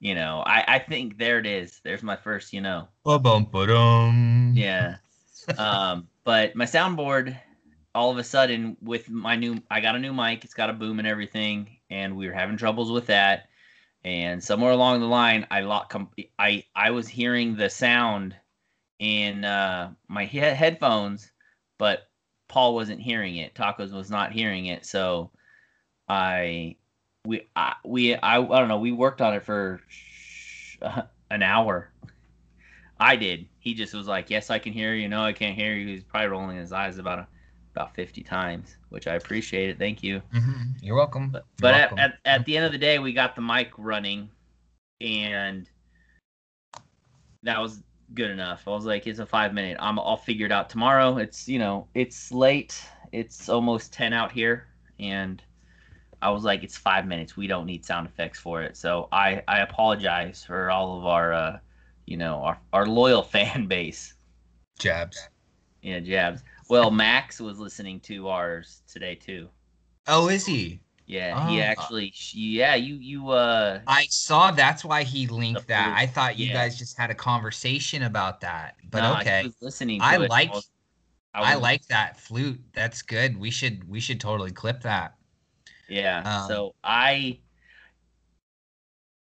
You 0.00 0.16
know, 0.16 0.42
I 0.44 0.64
I 0.66 0.78
think 0.80 1.18
there 1.18 1.38
it 1.38 1.46
is. 1.46 1.80
There's 1.84 2.02
my 2.02 2.16
first. 2.16 2.52
You 2.52 2.62
know, 2.62 2.88
Ba-bum, 3.04 3.44
ba-dum. 3.44 4.54
yeah. 4.56 4.96
um, 5.56 6.08
but 6.24 6.56
my 6.56 6.64
soundboard 6.64 7.36
all 7.94 8.10
of 8.10 8.18
a 8.18 8.24
sudden 8.24 8.76
with 8.80 9.08
my 9.10 9.36
new, 9.36 9.60
I 9.70 9.80
got 9.80 9.96
a 9.96 9.98
new 9.98 10.12
mic. 10.12 10.44
It's 10.44 10.54
got 10.54 10.70
a 10.70 10.72
boom 10.72 10.98
and 10.98 11.08
everything, 11.08 11.76
and 11.90 12.16
we 12.16 12.26
were 12.26 12.34
having 12.34 12.56
troubles 12.56 12.90
with 12.90 13.06
that. 13.06 13.48
And 14.04 14.42
somewhere 14.42 14.72
along 14.72 15.00
the 15.00 15.06
line, 15.06 15.46
I 15.50 15.60
lock. 15.60 15.90
Com- 15.90 16.10
I 16.38 16.64
I 16.74 16.90
was 16.90 17.06
hearing 17.06 17.56
the 17.56 17.68
sound 17.68 18.34
in 18.98 19.44
uh, 19.44 19.92
my 20.08 20.24
he- 20.24 20.38
headphones, 20.38 21.30
but 21.78 22.08
Paul 22.48 22.74
wasn't 22.74 23.00
hearing 23.00 23.36
it. 23.36 23.54
Tacos 23.54 23.92
was 23.92 24.10
not 24.10 24.32
hearing 24.32 24.66
it. 24.66 24.86
So 24.86 25.30
I 26.08 26.76
we 27.26 27.48
I, 27.54 27.74
we 27.84 28.14
I, 28.14 28.38
I 28.38 28.58
don't 28.58 28.68
know. 28.68 28.78
We 28.78 28.92
worked 28.92 29.20
on 29.20 29.34
it 29.34 29.44
for 29.44 29.80
an 31.30 31.42
hour. 31.42 31.90
I 32.98 33.16
did. 33.16 33.48
He 33.58 33.74
just 33.74 33.94
was 33.94 34.06
like, 34.06 34.30
"Yes, 34.30 34.50
I 34.50 34.58
can 34.58 34.72
hear 34.72 34.94
you. 34.94 35.08
No, 35.08 35.22
I 35.22 35.32
can't 35.32 35.56
hear 35.56 35.74
you." 35.74 35.86
He's 35.86 36.04
probably 36.04 36.28
rolling 36.28 36.56
his 36.56 36.72
eyes 36.72 36.98
about 36.98 37.20
a, 37.20 37.28
about 37.74 37.94
fifty 37.94 38.22
times, 38.22 38.76
which 38.88 39.06
I 39.06 39.14
appreciate 39.14 39.70
it. 39.70 39.78
Thank 39.78 40.02
you. 40.02 40.22
Mhm. 40.34 40.74
You're 40.82 40.96
welcome. 40.96 41.30
But, 41.30 41.44
You're 41.44 41.62
but 41.62 41.74
at, 41.74 41.80
welcome. 41.92 41.98
at, 41.98 42.18
at 42.24 42.44
the 42.44 42.56
end 42.56 42.66
of 42.66 42.72
the 42.72 42.78
day, 42.78 42.98
we 42.98 43.12
got 43.12 43.34
the 43.34 43.42
mic 43.42 43.70
running, 43.78 44.30
and 45.00 45.68
that 47.42 47.60
was 47.60 47.82
good 48.14 48.30
enough. 48.30 48.66
I 48.66 48.70
was 48.70 48.84
like, 48.84 49.06
it's 49.06 49.18
a 49.18 49.26
five 49.26 49.54
minute. 49.54 49.76
I'm 49.80 49.98
I'll 49.98 50.16
figure 50.16 50.46
it 50.46 50.52
out 50.52 50.68
tomorrow. 50.68 51.18
It's 51.18 51.48
you 51.48 51.58
know 51.58 51.86
it's 51.94 52.32
late. 52.32 52.82
It's 53.12 53.48
almost 53.48 53.92
ten 53.92 54.12
out 54.12 54.30
here, 54.32 54.66
and 54.98 55.42
I 56.22 56.30
was 56.30 56.44
like, 56.44 56.62
it's 56.62 56.76
five 56.76 57.06
minutes. 57.06 57.36
We 57.36 57.46
don't 57.46 57.66
need 57.66 57.84
sound 57.84 58.06
effects 58.06 58.38
for 58.38 58.62
it. 58.62 58.76
So 58.76 59.08
I 59.12 59.42
I 59.48 59.60
apologize 59.60 60.44
for 60.44 60.70
all 60.70 60.98
of 60.98 61.06
our 61.06 61.32
uh 61.32 61.58
you 62.06 62.16
know 62.16 62.36
our 62.42 62.58
our 62.72 62.86
loyal 62.86 63.22
fan 63.34 63.66
base. 63.66 64.14
jabs. 64.78 65.28
Yeah, 65.82 66.00
jabs. 66.00 66.42
Well, 66.70 66.92
Max 66.92 67.40
was 67.40 67.58
listening 67.58 67.98
to 68.00 68.28
ours 68.28 68.82
today 68.86 69.16
too. 69.16 69.48
Oh, 70.06 70.28
is 70.28 70.46
he? 70.46 70.80
Yeah, 71.06 71.48
he 71.48 71.58
Oh. 71.58 71.62
actually. 71.62 72.12
Yeah, 72.32 72.76
you 72.76 72.94
you 72.94 73.30
uh. 73.30 73.80
I 73.88 74.06
saw. 74.08 74.52
That's 74.52 74.84
why 74.84 75.02
he 75.02 75.26
linked 75.26 75.66
that. 75.66 75.92
I 75.98 76.06
thought 76.06 76.38
you 76.38 76.46
yeah. 76.46 76.52
guys 76.52 76.78
just 76.78 76.96
had 76.96 77.10
a 77.10 77.14
conversation 77.14 78.04
about 78.04 78.40
that. 78.42 78.76
But 78.88 79.02
he 79.02 79.20
okay, 79.20 79.42
was 79.42 79.56
listening. 79.60 79.98
To 79.98 80.06
I 80.06 80.16
like- 80.16 80.54
was- 80.54 80.70
I 81.34 81.54
like 81.54 81.86
that 81.86 82.18
flute. 82.18 82.60
That's 82.72 83.02
good. 83.02 83.36
We 83.36 83.50
should 83.50 83.88
we 83.88 84.00
should 84.00 84.20
totally 84.20 84.50
clip 84.52 84.82
that. 84.82 85.14
Yeah. 85.88 86.22
Um, 86.24 86.48
so 86.48 86.74
I. 86.84 87.40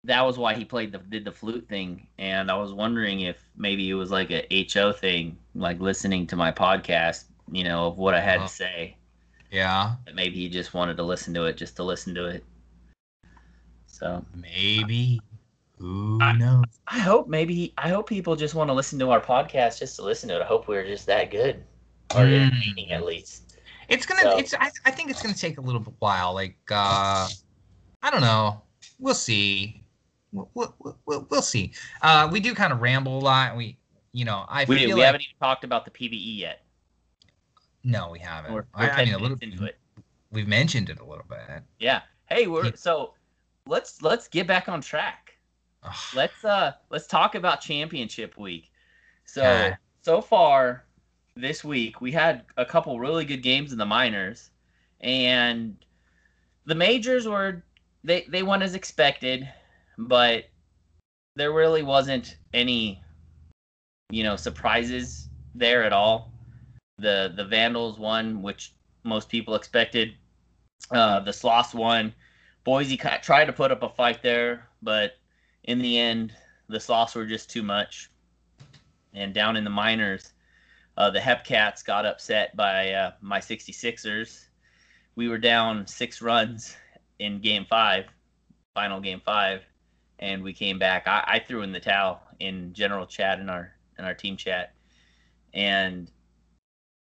That 0.05 0.23
was 0.23 0.37
why 0.37 0.55
he 0.55 0.65
played 0.65 0.91
the 0.91 0.99
did 0.99 1.25
the 1.25 1.31
flute 1.31 1.69
thing, 1.69 2.07
and 2.19 2.51
I 2.51 2.55
was 2.57 2.73
wondering 2.73 3.21
if 3.21 3.41
maybe 3.57 3.89
it 3.89 3.95
was 3.95 4.11
like 4.11 4.31
a 4.33 4.45
HO 4.73 4.93
thing, 4.93 5.39
like 5.55 5.79
listening 5.81 6.27
to 6.29 6.37
my 6.37 6.51
podcast, 6.51 7.25
you 7.53 7.63
know, 7.63 7.87
of 7.87 7.99
what 7.99 8.13
I 8.15 8.21
had 8.21 8.41
Oh. 8.41 8.43
to 8.45 8.49
say. 8.49 8.97
Yeah, 9.53 9.95
That 10.07 10.15
maybe 10.17 10.37
he 10.37 10.49
just 10.49 10.75
wanted 10.75 10.97
to 10.97 11.03
listen 11.05 11.33
to 11.35 11.45
it, 11.45 11.57
just 11.57 11.77
to 11.77 11.85
listen 11.85 12.15
to 12.17 12.27
it. 12.27 12.45
So 13.87 14.25
maybe. 14.35 15.21
Who 15.79 16.19
I- 16.21 16.33
knows? 16.33 16.65
I 16.89 16.99
hope 16.99 17.29
maybe 17.29 17.73
I 17.79 17.89
hope 17.89 18.09
people 18.09 18.35
just 18.37 18.55
want 18.55 18.69
to 18.71 18.75
listen 18.75 18.99
to 19.01 19.11
our 19.11 19.21
podcast 19.21 19.79
just 19.79 19.97
to 19.97 20.03
listen 20.03 20.29
to 20.31 20.37
it. 20.37 20.43
I 20.43 20.47
hope 20.47 20.67
we're 20.69 20.87
just 20.87 21.07
that 21.07 21.31
good 21.31 21.63
or 22.15 22.23
Mm. 22.25 22.47
entertaining 22.53 22.93
at 22.93 23.05
least. 23.05 23.57
It's 23.89 24.07
gonna. 24.07 24.23
So- 24.23 24.39
It's. 24.39 24.55
I, 24.55 24.71
I 24.85 24.91
think 24.91 25.11
it's 25.11 25.23
gonna 25.23 25.35
take 25.35 25.59
a 25.59 25.61
little 25.61 25.83
while. 25.99 26.35
Like, 26.35 26.57
uh, 26.71 27.29
I 28.03 28.11
don't 28.11 28.21
know. 28.21 28.63
We'll 28.99 29.15
see. 29.15 29.82
We'll, 30.33 30.49
we'll, 30.55 31.27
we'll, 31.31 31.43
see. 31.43 31.73
Uh, 32.01 32.29
we 32.33 32.41
do 32.41 32.55
kind 32.55 32.73
of 32.73 32.81
ramble 32.81 33.19
a 33.19 33.21
lot. 33.21 33.57
We, 33.57 33.77
you 34.13 34.25
know, 34.25 34.45
I 34.49 34.65
We, 34.65 34.87
we 34.87 34.95
like 34.95 35.05
haven't 35.05 35.21
even 35.23 35.35
talked 35.41 35.65
about 35.65 35.85
the 35.85 35.91
PBE 35.91 36.39
yet. 36.39 36.63
no, 37.85 38.11
we 38.11 38.19
haven't. 38.19 38.55
We're, 38.55 38.65
I, 38.75 38.87
we're 38.87 38.93
I 38.93 38.97
10 38.97 39.05
mean, 39.05 39.15
a 39.15 39.19
little 39.19 39.37
into 39.41 39.65
it. 39.65 39.79
we've 40.31 40.49
mentioned 40.49 40.89
it 40.89 41.01
a 41.01 41.05
little 41.05 41.25
bit. 41.29 41.63
Yeah. 41.79 42.01
Hey, 42.27 42.47
we're 42.47 42.67
Yeah. 42.67 42.71
so 42.77 43.15
let's 43.67 44.03
let's 44.03 44.29
get 44.29 44.47
back 44.47 44.69
on 44.69 44.81
track. 44.81 45.35
Ugh. 45.83 45.95
Let's 46.15 46.45
uh 46.45 46.73
let's 46.91 47.07
talk 47.07 47.35
about 47.35 47.61
championship 47.61 48.39
week. 48.39 48.71
So 49.25 49.73
so 50.01 50.21
far 50.21 50.85
this 51.37 51.65
week 51.65 52.01
we 52.01 52.13
had 52.13 52.45
a 52.57 52.65
couple 52.65 52.99
really 52.99 53.25
good 53.25 53.43
games 53.43 53.73
in 53.73 53.79
the 53.79 53.87
minors 53.87 54.51
and 55.01 55.77
the 56.67 56.75
majors 56.75 57.27
were 57.27 57.63
they 58.05 58.27
they 58.29 58.43
went 58.43 58.63
as 58.63 58.75
expected, 58.75 59.49
but 59.99 60.45
there 61.37 61.53
really 61.53 61.83
wasn't 61.83 62.37
any 62.53 63.03
you 64.11 64.23
know 64.23 64.37
surprises 64.37 65.29
there 65.55 65.83
at 65.85 65.93
all. 65.93 66.33
The 66.99 67.33
the 67.37 67.45
Vandals 67.45 67.99
won, 67.99 68.43
which 68.43 68.75
most 69.05 69.29
people 69.29 69.55
expected. 69.55 70.15
Uh, 70.91 71.21
the 71.21 71.33
Sloths 71.33 71.75
won. 71.75 72.15
Boise 72.65 72.97
tried 72.97 73.47
to 73.47 73.53
put 73.53 73.73
up 73.73 73.83
a 73.83 73.89
fight 73.89 74.23
there, 74.23 74.69
but 74.83 75.17
in 75.65 75.79
the 75.79 75.99
end, 75.99 76.33
the 76.69 76.79
Sloths 76.79 77.15
were 77.15 77.27
just 77.27 77.51
too 77.51 77.63
much. 77.63 78.11
And 79.15 79.35
down 79.35 79.57
in 79.57 79.65
the 79.65 79.71
minors, 79.71 80.33
uh, 80.97 81.11
the 81.11 81.19
Hepcats 81.19 81.85
got 81.85 82.07
upset 82.07 82.55
by 82.57 82.93
uh, 82.93 83.13
my 83.21 83.41
66ers. 83.41 84.47
We 85.17 85.29
were 85.29 85.39
down 85.39 85.87
six 85.87 86.23
runs 86.23 86.77
in 87.19 87.41
game 87.41 87.67
five, 87.69 88.07
final 88.75 89.01
game 89.01 89.21
five, 89.25 89.63
and 90.23 90.41
we 90.43 90.53
came 90.53 90.79
back. 90.79 91.09
I, 91.09 91.25
I 91.27 91.39
threw 91.41 91.63
in 91.63 91.73
the 91.73 91.81
towel 91.81 92.23
in 92.39 92.73
general 92.73 93.07
chat 93.07 93.41
in 93.41 93.51
our 93.51 93.75
in 93.99 94.05
our 94.05 94.15
team 94.15 94.37
chat, 94.37 94.73
and 95.53 96.11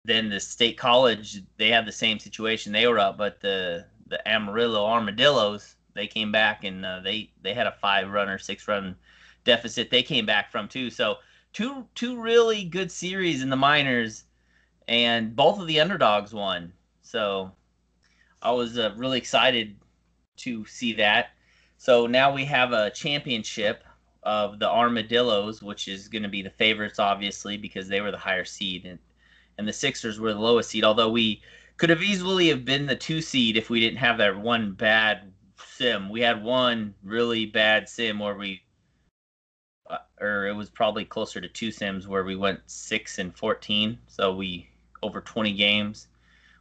then 0.06 0.30
the 0.30 0.40
state 0.40 0.78
college 0.78 1.42
they 1.58 1.70
had 1.70 1.86
the 1.86 1.92
same 1.92 2.18
situation. 2.18 2.72
They 2.72 2.88
were 2.88 2.98
up, 2.98 3.18
but 3.18 3.42
the 3.42 3.86
the 4.08 4.26
Amarillo 4.28 4.86
Armadillos 4.86 5.76
they 5.94 6.08
came 6.08 6.32
back 6.32 6.64
and 6.64 6.86
uh, 6.86 7.02
they 7.02 7.30
they 7.42 7.54
had 7.54 7.68
a 7.68 7.76
five 7.82 8.10
run 8.10 8.30
or 8.30 8.38
six 8.38 8.68
run 8.70 8.96
deficit. 9.44 9.90
They 9.92 10.02
came 10.02 10.26
back 10.26 10.50
from 10.50 10.70
too. 10.70 10.90
So 10.90 11.18
two 11.52 11.86
two 11.96 12.20
really 12.20 12.64
good 12.64 12.90
series 12.90 13.44
in 13.44 13.50
the 13.50 13.58
minors, 13.58 14.24
and 14.88 15.36
both 15.36 15.60
of 15.60 15.68
the 15.68 15.82
underdogs 15.82 16.34
won. 16.34 16.72
So 17.02 17.52
I 18.42 18.52
was 18.52 18.78
uh, 18.78 18.94
really 18.96 19.18
excited 19.18 19.76
to 20.38 20.66
see 20.66 20.94
that. 20.94 21.32
So 21.82 22.08
now 22.08 22.34
we 22.34 22.44
have 22.44 22.74
a 22.74 22.92
championship 22.92 23.86
of 24.24 24.60
the 24.60 24.70
Armadillos, 24.70 25.64
which 25.64 25.88
is 25.88 26.10
going 26.10 26.24
to 26.24 26.30
be 26.30 26.42
the 26.42 26.50
favorites, 26.50 27.00
obviously, 27.00 27.56
because 27.56 27.88
they 27.88 28.02
were 28.02 28.12
the 28.12 28.18
higher 28.18 28.44
seed, 28.44 28.86
and, 28.86 29.00
and 29.58 29.66
the 29.66 29.72
Sixers 29.72 30.20
were 30.20 30.34
the 30.34 30.40
lowest 30.42 30.70
seed. 30.70 30.84
Although 30.84 31.10
we 31.10 31.42
could 31.78 31.90
have 31.90 32.04
easily 32.04 32.50
have 32.50 32.66
been 32.66 32.86
the 32.86 32.98
two 32.98 33.22
seed 33.22 33.56
if 33.56 33.70
we 33.70 33.80
didn't 33.80 34.00
have 34.00 34.18
that 34.18 34.38
one 34.38 34.74
bad 34.74 35.32
sim. 35.58 36.10
We 36.10 36.20
had 36.20 36.44
one 36.44 36.96
really 37.02 37.46
bad 37.46 37.88
sim 37.88 38.20
where 38.20 38.36
we, 38.36 38.62
uh, 39.90 40.00
or 40.20 40.48
it 40.48 40.54
was 40.54 40.70
probably 40.70 41.06
closer 41.06 41.40
to 41.40 41.48
two 41.48 41.72
sims 41.72 42.10
where 42.10 42.26
we 42.26 42.36
went 42.36 42.60
six 42.66 43.20
and 43.20 43.34
fourteen. 43.34 43.98
So 44.08 44.36
we 44.36 44.70
over 45.02 45.22
twenty 45.22 45.54
games, 45.54 46.10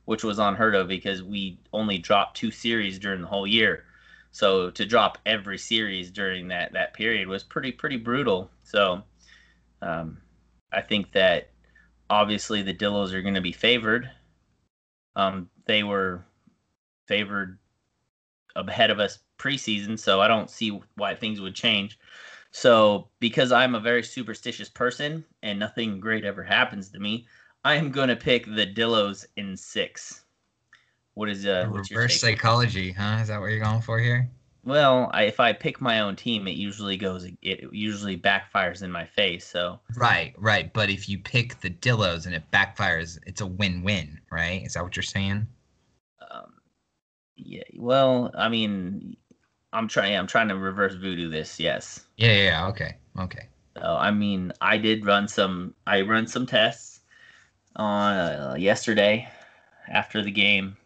which 0.05 0.23
was 0.23 0.39
unheard 0.39 0.77
of 0.77 0.87
because 0.87 1.25
we 1.25 1.59
only 1.73 1.99
dropped 1.99 2.37
two 2.37 2.53
series 2.53 3.01
during 3.01 3.23
the 3.23 3.27
whole 3.27 3.49
year. 3.49 3.85
So 4.31 4.71
to 4.71 4.85
drop 4.85 5.19
every 5.27 5.59
series 5.59 6.11
during 6.11 6.49
that 6.49 6.73
that 6.73 6.95
period 6.95 7.29
was 7.29 7.43
pretty 7.43 7.73
pretty 7.73 7.97
brutal. 7.97 8.51
So 8.63 9.03
um, 9.83 10.19
I 10.73 10.81
think 10.81 11.13
that 11.13 11.51
obviously 12.11 12.63
the 12.63 12.75
Dillos 12.75 13.13
are 13.13 13.23
going 13.23 13.35
to 13.35 13.41
be 13.41 13.53
favored. 13.53 14.11
Um, 15.17 15.49
they 15.67 15.83
were 15.83 16.25
favored 17.07 17.59
ahead 18.55 18.91
of 18.91 19.01
us 19.01 19.19
preseason, 19.39 19.99
so 19.99 20.21
I 20.21 20.29
don't 20.29 20.51
see 20.51 20.81
why 20.97 21.15
things 21.15 21.41
would 21.41 21.55
change. 21.55 21.99
So 22.51 23.09
because 23.21 23.53
I'm 23.53 23.75
a 23.75 23.81
very 23.81 24.03
superstitious 24.03 24.69
person 24.69 25.25
and 25.43 25.59
nothing 25.59 26.01
great 26.01 26.25
ever 26.25 26.43
happens 26.43 26.91
to 26.91 26.99
me, 26.99 27.27
I 27.65 27.75
am 27.75 27.91
going 27.91 28.09
to 28.09 28.17
pick 28.17 28.47
the 28.47 28.67
Dillos 28.67 29.27
in 29.37 29.57
six. 29.57 30.25
What 31.19 31.29
is 31.29 31.45
uh? 31.45 31.67
Reverse 31.69 32.21
psychology, 32.21 32.93
huh? 32.93 33.19
Is 33.21 33.27
that 33.27 33.41
what 33.41 33.47
you're 33.51 33.59
going 33.59 33.83
for 33.83 33.99
here? 33.99 34.31
Well, 34.63 35.11
I, 35.13 35.25
if 35.25 35.41
I 35.41 35.53
pick 35.53 35.81
my 35.81 35.99
own 35.99 36.15
team, 36.15 36.47
it 36.47 36.53
usually 36.53 36.97
goes. 36.97 37.29
It 37.43 37.73
usually 37.73 38.17
backfires 38.17 38.85
in 38.85 38.93
my 38.93 39.05
face. 39.05 39.45
So 39.45 39.81
Right, 39.97 40.33
right. 40.39 40.73
But 40.73 40.91
if 40.91 41.09
you 41.09 41.19
pick 41.19 41.61
the 41.61 41.71
Dillos 41.71 42.27
and 42.27 42.37
it 42.37 42.49
backfires, 42.53 43.19
it's 43.27 43.41
a 43.41 43.47
win-win, 43.47 44.21
right? 44.31 44.65
Is 44.65 44.75
that 44.75 44.85
what 44.85 44.95
you're 44.95 45.03
saying? 45.03 45.49
um, 46.31 46.53
yeah. 47.35 47.65
Well, 47.77 48.31
I 48.35 48.49
mean, 48.49 49.17
I'm 49.73 49.89
trying. 49.89 50.17
I'm 50.17 50.29
trying 50.29 50.47
to 50.51 50.57
reverse 50.57 50.95
voodoo 50.95 51.29
this. 51.29 51.59
Yes. 51.59 52.07
Yeah, 52.17 52.29
yeah, 52.29 52.45
yeah. 52.45 52.67
Okay, 52.69 52.95
okay. 53.19 53.49
So 53.77 53.83
I 53.83 54.13
mean, 54.13 54.53
I 54.61 54.79
did 54.79 55.05
run 55.05 55.27
some. 55.27 55.75
I 55.85 56.03
run 56.03 56.29
some 56.29 56.47
tests 56.47 57.01
on 57.75 58.17
uh, 58.17 58.55
yesterday 58.57 59.29
after 59.89 60.23
the 60.23 60.31
game, 60.31 60.77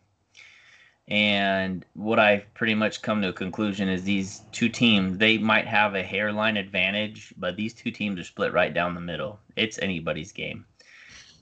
and 1.08 1.84
what 1.94 2.18
I've 2.18 2.52
pretty 2.54 2.74
much 2.74 3.02
come 3.02 3.22
to 3.22 3.28
a 3.28 3.32
conclusion 3.32 3.88
is 3.88 4.04
these 4.04 4.42
two 4.52 4.68
teams 4.68 5.18
they 5.18 5.38
might 5.38 5.66
have 5.66 5.94
a 5.94 6.02
hairline 6.02 6.56
advantage, 6.56 7.34
but 7.36 7.56
these 7.56 7.74
two 7.74 7.90
teams 7.90 8.20
are 8.20 8.24
split 8.24 8.52
right 8.52 8.72
down 8.72 8.94
the 8.94 9.00
middle. 9.00 9.40
It's 9.56 9.78
anybody's 9.80 10.32
game. 10.32 10.64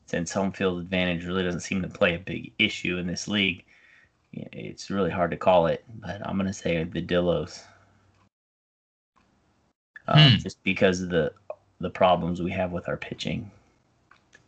Since 0.07 0.33
home 0.33 0.53
field 0.53 0.81
advantage 0.81 1.25
really 1.27 1.45
doesn't 1.45 1.61
seem 1.61 1.83
to 1.83 1.89
play 1.89 2.15
a 2.15 2.19
big 2.19 2.53
issue 2.59 2.99
in 2.99 3.07
this 3.07 3.29
league, 3.29 3.65
it's 4.33 4.91
really 4.91 5.11
hard 5.11 5.31
to 5.33 5.37
call 5.37 5.67
it. 5.67 5.85
But 6.01 6.27
I'm 6.27 6.37
gonna 6.37 6.53
say 6.53 6.83
the 6.85 7.03
Dillos, 7.03 7.63
um, 10.09 10.33
Hmm. 10.33 10.37
just 10.39 10.63
because 10.65 11.01
of 11.01 11.11
the 11.11 11.33
the 11.81 11.91
problems 11.91 12.43
we 12.43 12.51
have 12.53 12.73
with 12.73 12.89
our 12.89 12.97
pitching. 12.97 13.51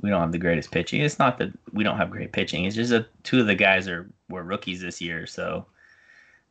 We 0.02 0.10
don't 0.10 0.20
have 0.20 0.32
the 0.32 0.38
greatest 0.38 0.70
pitching. 0.70 1.00
It's 1.00 1.18
not 1.18 1.38
that 1.38 1.52
we 1.72 1.84
don't 1.84 1.96
have 1.96 2.10
great 2.10 2.32
pitching. 2.32 2.64
It's 2.64 2.76
just 2.76 2.90
that 2.90 3.06
two 3.24 3.40
of 3.40 3.46
the 3.46 3.54
guys 3.54 3.88
are 3.88 4.10
were 4.28 4.42
rookies 4.42 4.80
this 4.80 5.00
year, 5.00 5.26
so 5.26 5.66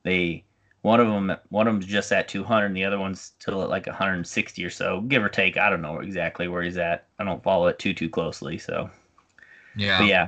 they 0.03 0.43
one 0.81 0.99
of 0.99 1.07
them 1.07 1.35
one 1.49 1.67
of 1.67 1.73
them's 1.73 1.85
just 1.85 2.11
at 2.11 2.27
200, 2.27 2.65
and 2.65 2.75
the 2.75 2.85
other 2.85 2.97
one's 2.99 3.21
still 3.21 3.61
at 3.61 3.69
like 3.69 3.85
160 3.85 4.65
or 4.65 4.69
so, 4.69 5.01
give 5.01 5.23
or 5.23 5.29
take. 5.29 5.57
I 5.57 5.69
don't 5.69 5.81
know 5.81 5.99
exactly 5.99 6.47
where 6.47 6.63
he's 6.63 6.77
at. 6.77 7.07
I 7.19 7.23
don't 7.23 7.43
follow 7.43 7.67
it 7.67 7.77
too 7.77 7.93
too 7.93 8.09
closely, 8.09 8.57
so 8.57 8.89
Yeah. 9.75 9.99
but 9.99 10.07
yeah. 10.07 10.27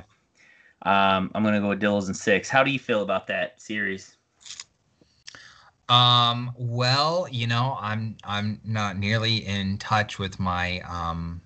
Um, 0.82 1.30
I'm 1.34 1.42
gonna 1.42 1.60
go 1.60 1.70
with 1.70 1.80
Dills 1.80 2.08
and 2.08 2.16
six. 2.16 2.48
How 2.48 2.62
do 2.62 2.70
you 2.70 2.78
feel 2.78 3.02
about 3.02 3.26
that 3.28 3.60
series? 3.60 4.16
Um, 5.88 6.52
well, 6.56 7.26
you 7.30 7.46
know, 7.46 7.76
I'm 7.80 8.16
I'm 8.24 8.60
not 8.64 8.96
nearly 8.98 9.46
in 9.46 9.78
touch 9.78 10.18
with 10.18 10.38
my 10.38 10.80
um 10.80 11.40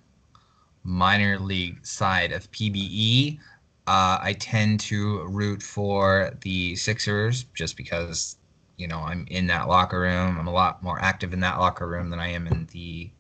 minor 0.93 1.39
league 1.39 1.85
side 1.87 2.33
of 2.33 2.51
PBE. 2.51 3.39
Uh, 3.87 4.19
I 4.21 4.35
tend 4.39 4.81
to 4.81 5.23
root 5.29 5.63
for 5.63 6.33
the 6.43 6.75
Sixers 6.77 7.45
just 7.55 7.77
because, 7.77 8.37
you 8.79 8.89
know, 8.89 9.01
I'm 9.01 9.27
in 9.31 9.47
that 9.49 9.69
locker 9.69 10.01
room. 10.01 10.39
I'm 10.39 10.47
a 10.47 10.53
lot 10.53 10.83
more 10.83 10.99
active 11.01 11.33
in 11.33 11.41
that 11.41 11.59
locker 11.59 11.87
room 11.87 12.11
than 12.11 12.19
I 12.19 12.29
am 12.29 12.47
in 12.47 12.67
the 12.73 13.11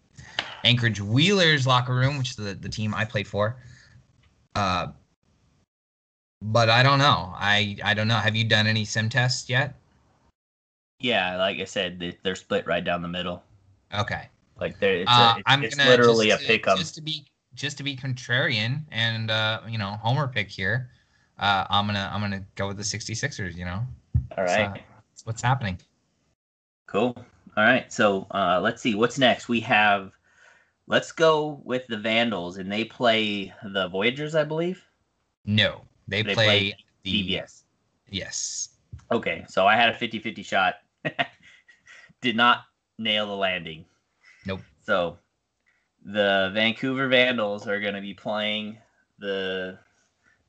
Anchorage 0.65 1.01
Wheelers 1.01 1.67
locker 1.67 1.95
room, 1.95 2.19
which 2.19 2.31
is 2.31 2.37
the, 2.37 2.55
the 2.55 2.69
team 2.69 2.95
I 2.95 3.05
played 3.05 3.29
for. 3.29 3.57
Uh, 4.55 4.89
but 6.43 6.71
I 6.71 6.83
don't 6.83 6.99
know. 6.99 7.33
I 7.37 7.77
I 7.85 7.95
don't 7.95 8.09
know. 8.09 8.17
Have 8.17 8.37
you 8.37 8.45
done 8.45 8.67
any 8.67 8.85
sim 8.85 9.09
tests 9.09 9.49
yet? 9.49 9.75
Yeah, 11.01 11.37
like 11.37 11.59
I 11.61 11.65
said, 11.65 11.99
they- 12.01 12.19
they're 12.23 12.35
split 12.35 12.67
right 12.67 12.83
down 12.85 13.03
the 13.03 13.09
middle. 13.09 13.43
Okay. 13.95 14.29
Like 14.61 14.79
they're 14.81 14.97
it's, 14.97 15.11
Uh, 15.11 15.35
a, 15.37 15.39
it's, 15.39 15.43
I'm 15.47 15.65
it's 15.65 15.77
gonna 15.77 15.89
literally 15.91 16.29
just 16.29 16.41
a 16.41 16.43
to, 16.43 16.49
pick 16.49 16.67
'em. 16.69 16.79
just 16.79 16.95
to 16.97 17.01
be 17.01 17.25
just 17.55 17.77
to 17.79 17.83
be 17.83 17.97
contrarian 17.97 18.83
and 18.93 19.31
uh, 19.31 19.61
you 19.69 19.79
know 19.79 19.93
homer 20.03 20.29
pick 20.29 20.49
here. 20.49 20.91
Uh, 21.39 21.65
I'm 21.71 21.87
gonna 21.87 22.11
I'm 22.13 22.21
gonna 22.21 22.45
go 22.57 22.69
with 22.69 22.77
the 22.77 22.83
66ers. 22.83 23.55
You 23.57 23.65
know 23.65 23.81
All 24.37 24.45
right, 24.45 24.83
so- 25.15 25.23
what's 25.25 25.43
happening. 25.43 25.79
cool. 26.87 27.17
All 27.57 27.65
right, 27.65 27.93
so 27.93 28.27
uh, 28.31 28.61
let's 28.63 28.81
see 28.83 28.95
what's 28.95 29.19
next. 29.19 29.49
We 29.49 29.61
have. 29.61 30.13
Let's 30.87 31.13
go 31.13 31.61
with 31.65 31.87
the 31.89 31.99
Vandals, 31.99 32.57
and 32.57 32.71
they 32.73 32.83
play 32.85 33.53
the 33.63 33.89
Voyagers, 33.89 34.35
I 34.35 34.43
believe. 34.45 34.83
No, 35.45 35.83
they, 36.07 36.23
They 36.23 36.33
play, 36.33 36.45
play 36.47 36.77
the 37.03 37.37
DVS. 37.37 37.65
yes. 38.09 38.71
Okay, 39.13 39.45
so 39.51 39.67
I 39.67 39.77
had 39.77 39.91
a 39.91 39.93
50-50 39.93 40.43
shot. 40.45 40.77
Did 42.23 42.37
not 42.37 42.61
nail 42.99 43.27
the 43.27 43.35
landing. 43.37 43.85
Nope. 44.47 44.61
So 44.83 45.19
the 46.09 46.51
Vancouver 46.55 47.07
Vandals 47.07 47.69
are 47.69 47.79
going 47.81 47.95
to 47.95 48.01
be 48.01 48.15
playing 48.15 48.79
the 49.19 49.79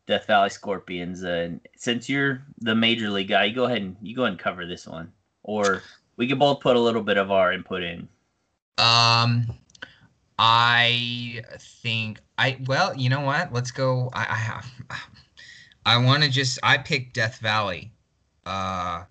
Death 0.08 0.26
Valley 0.26 0.50
Scorpions. 0.50 1.24
And 1.24 1.60
since 1.76 2.08
you're 2.08 2.42
the 2.60 2.74
major 2.74 3.10
league 3.10 3.28
guy, 3.28 3.46
you 3.46 3.56
go 3.56 3.66
ahead 3.66 3.82
and 3.82 3.98
you 4.02 4.16
go 4.16 4.24
ahead 4.24 4.32
and 4.32 4.40
cover 4.40 4.66
this 4.66 4.88
one, 4.88 5.12
or 5.44 5.84
we 6.16 6.28
can 6.28 6.40
both 6.40 6.62
put 6.62 6.78
a 6.78 6.80
little 6.80 7.04
bit 7.04 7.18
of 7.18 7.30
our 7.30 7.52
input 7.52 7.84
in. 7.84 8.08
Um, 8.78 9.48
I 10.38 11.42
think 11.60 12.22
I 12.38 12.58
well, 12.66 12.96
you 12.96 13.10
know 13.10 13.22
what? 13.22 13.52
Let's 13.52 13.72
go. 13.72 14.10
I, 14.14 14.22
I 14.22 14.36
have. 14.36 14.66
I 15.86 15.98
want 15.98 16.24
to 16.24 16.30
just 16.30 16.58
I 16.64 16.78
picked 16.78 17.14
Death 17.14 17.40
Valley 17.40 17.92
uh 18.46 19.04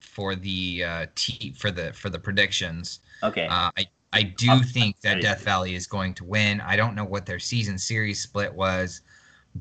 for 0.00 0.34
the 0.34 0.82
uh 0.82 1.06
t 1.14 1.52
for 1.58 1.70
the 1.70 1.92
for 1.92 2.08
the 2.08 2.18
predictions. 2.18 3.00
Okay. 3.22 3.46
Uh, 3.46 3.70
I 3.76 3.86
I 4.12 4.22
do 4.22 4.60
think 4.60 5.00
that. 5.00 5.20
Death 5.20 5.42
Valley 5.42 5.74
is 5.74 5.86
going 5.86 6.14
to 6.14 6.24
win. 6.24 6.60
I 6.60 6.76
don't 6.76 6.94
know 6.94 7.04
what 7.04 7.26
their 7.26 7.38
season 7.38 7.78
series 7.78 8.22
split 8.22 8.54
was, 8.54 9.02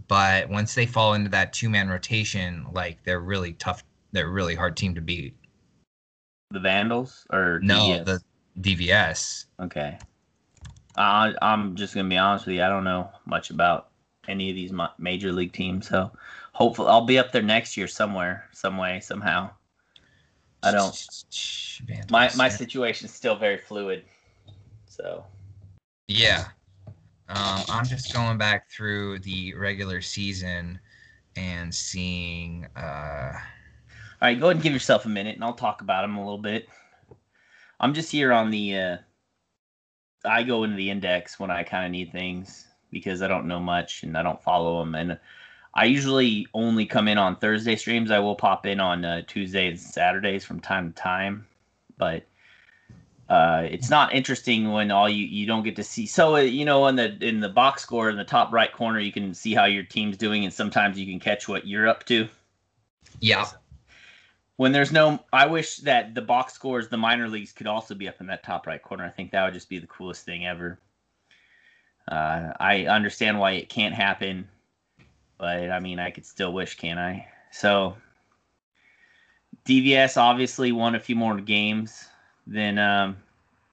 but 0.07 0.49
once 0.49 0.73
they 0.75 0.85
fall 0.85 1.13
into 1.13 1.29
that 1.31 1.51
two 1.53 1.69
man 1.69 1.89
rotation, 1.89 2.65
like 2.71 3.03
they're 3.03 3.19
really 3.19 3.53
tough. 3.53 3.83
They're 4.11 4.27
a 4.27 4.31
really 4.31 4.55
hard 4.55 4.77
team 4.77 4.95
to 4.95 5.01
beat. 5.01 5.35
the 6.51 6.59
Vandals 6.59 7.25
or 7.31 7.59
No, 7.61 7.79
DVS? 7.79 8.05
the 8.05 8.21
DVS. 8.61 9.45
Okay. 9.59 9.97
I 10.95 11.33
I'm 11.41 11.75
just 11.75 11.93
gonna 11.93 12.07
be 12.07 12.17
honest 12.17 12.45
with 12.45 12.55
you. 12.55 12.63
I 12.63 12.69
don't 12.69 12.85
know 12.85 13.09
much 13.25 13.49
about 13.49 13.89
any 14.29 14.49
of 14.49 14.55
these 14.55 14.71
major 14.97 15.33
league 15.33 15.51
teams, 15.51 15.89
so 15.89 16.11
hopefully 16.53 16.87
I'll 16.87 17.05
be 17.05 17.19
up 17.19 17.31
there 17.33 17.41
next 17.41 17.75
year 17.75 17.87
somewhere, 17.87 18.47
some 18.53 18.77
way, 18.77 19.01
somehow. 19.01 19.49
I 20.63 20.71
don't. 20.71 20.95
My 22.09 22.31
my 22.37 22.47
situation 22.49 23.05
is 23.05 23.13
still 23.13 23.35
very 23.35 23.57
fluid, 23.57 24.05
so 24.95 25.25
Yeah. 26.07 26.45
Um, 27.27 27.63
I'm 27.69 27.85
just 27.85 28.13
going 28.13 28.37
back 28.37 28.69
through 28.69 29.19
the 29.19 29.53
regular 29.55 29.99
season 30.01 30.79
and 31.35 31.73
seeing. 31.73 32.67
Uh, 32.75 33.31
all 33.33 33.41
right. 34.21 34.39
Go 34.39 34.47
ahead 34.47 34.57
and 34.57 34.63
give 34.63 34.73
yourself 34.73 35.05
a 35.05 35.09
minute, 35.09 35.35
and 35.35 35.43
I'll 35.43 35.53
talk 35.53 35.81
about 35.81 36.03
them 36.03 36.17
a 36.17 36.23
little 36.23 36.37
bit. 36.37 36.69
I'm 37.79 37.93
just 37.93 38.11
here 38.11 38.31
on 38.31 38.51
the. 38.51 38.77
Uh, 38.77 38.97
I 40.23 40.43
go 40.43 40.63
into 40.63 40.75
the 40.75 40.89
index 40.89 41.39
when 41.39 41.51
I 41.51 41.63
kind 41.63 41.85
of 41.85 41.91
need 41.91 42.11
things 42.11 42.67
because 42.91 43.21
I 43.21 43.27
don't 43.27 43.47
know 43.47 43.59
much 43.59 44.03
and 44.03 44.17
I 44.17 44.23
don't 44.23 44.41
follow 44.41 44.79
them, 44.79 44.93
and 44.93 45.19
I 45.73 45.85
usually 45.85 46.47
only 46.53 46.85
come 46.85 47.07
in 47.07 47.17
on 47.17 47.37
Thursday 47.37 47.75
streams. 47.75 48.11
I 48.11 48.19
will 48.19 48.35
pop 48.35 48.67
in 48.67 48.79
on 48.79 49.03
uh, 49.03 49.23
Tuesdays 49.27 49.83
and 49.83 49.93
Saturdays 49.93 50.45
from 50.45 50.59
time 50.59 50.93
to 50.93 51.01
time, 51.01 51.47
but 51.97 52.25
uh, 53.27 53.67
it's 53.69 53.89
not 53.89 54.13
interesting 54.13 54.71
when 54.71 54.91
all 54.91 55.09
you 55.09 55.25
you 55.25 55.47
don't 55.47 55.63
get 55.63 55.75
to 55.75 55.83
see. 55.83 56.05
So 56.05 56.35
uh, 56.35 56.39
you 56.39 56.63
know, 56.63 56.85
in 56.87 56.95
the 56.95 57.17
in 57.27 57.39
the 57.39 57.49
box 57.49 57.81
score 57.81 58.09
in 58.09 58.17
the 58.17 58.23
top 58.23 58.53
right 58.53 58.71
corner, 58.71 58.99
you 58.99 59.11
can 59.11 59.33
see 59.33 59.53
how 59.53 59.65
your 59.65 59.83
team's 59.83 60.17
doing, 60.17 60.45
and 60.45 60.53
sometimes 60.53 60.99
you 60.99 61.07
can 61.07 61.19
catch 61.19 61.47
what 61.47 61.65
you're 61.65 61.87
up 61.87 62.05
to. 62.05 62.27
yeah. 63.19 63.45
When 64.57 64.71
there's 64.71 64.91
no, 64.93 65.19
I 65.33 65.47
wish 65.47 65.77
that 65.77 66.15
the 66.15 66.21
box 66.21 66.53
scores, 66.53 66.87
the 66.87 66.95
minor 66.95 67.27
leagues, 67.27 67.51
could 67.51 67.67
also 67.67 67.93
be 67.93 68.07
up 68.07 68.21
in 68.21 68.27
that 68.27 68.43
top 68.43 68.67
right 68.67 68.81
corner. 68.81 69.03
I 69.03 69.09
think 69.09 69.31
that 69.31 69.43
would 69.43 69.53
just 69.53 69.67
be 69.67 69.79
the 69.79 69.87
coolest 69.87 70.23
thing 70.23 70.45
ever. 70.45 70.79
Uh, 72.09 72.53
I 72.57 72.85
understand 72.85 73.37
why 73.37 73.51
it 73.53 73.67
can't 73.67 73.93
happen, 73.93 74.47
but 75.37 75.69
I 75.71 75.81
mean, 75.81 75.99
I 75.99 76.09
could 76.09 76.25
still 76.25 76.53
wish, 76.53 76.77
can 76.77 76.97
I? 76.97 77.27
So, 77.51 77.97
DVS 79.65 80.15
obviously 80.15 80.71
won 80.71 80.95
a 80.95 81.01
few 81.01 81.17
more 81.17 81.37
games 81.41 82.07
than 82.47 82.77
um, 82.77 83.17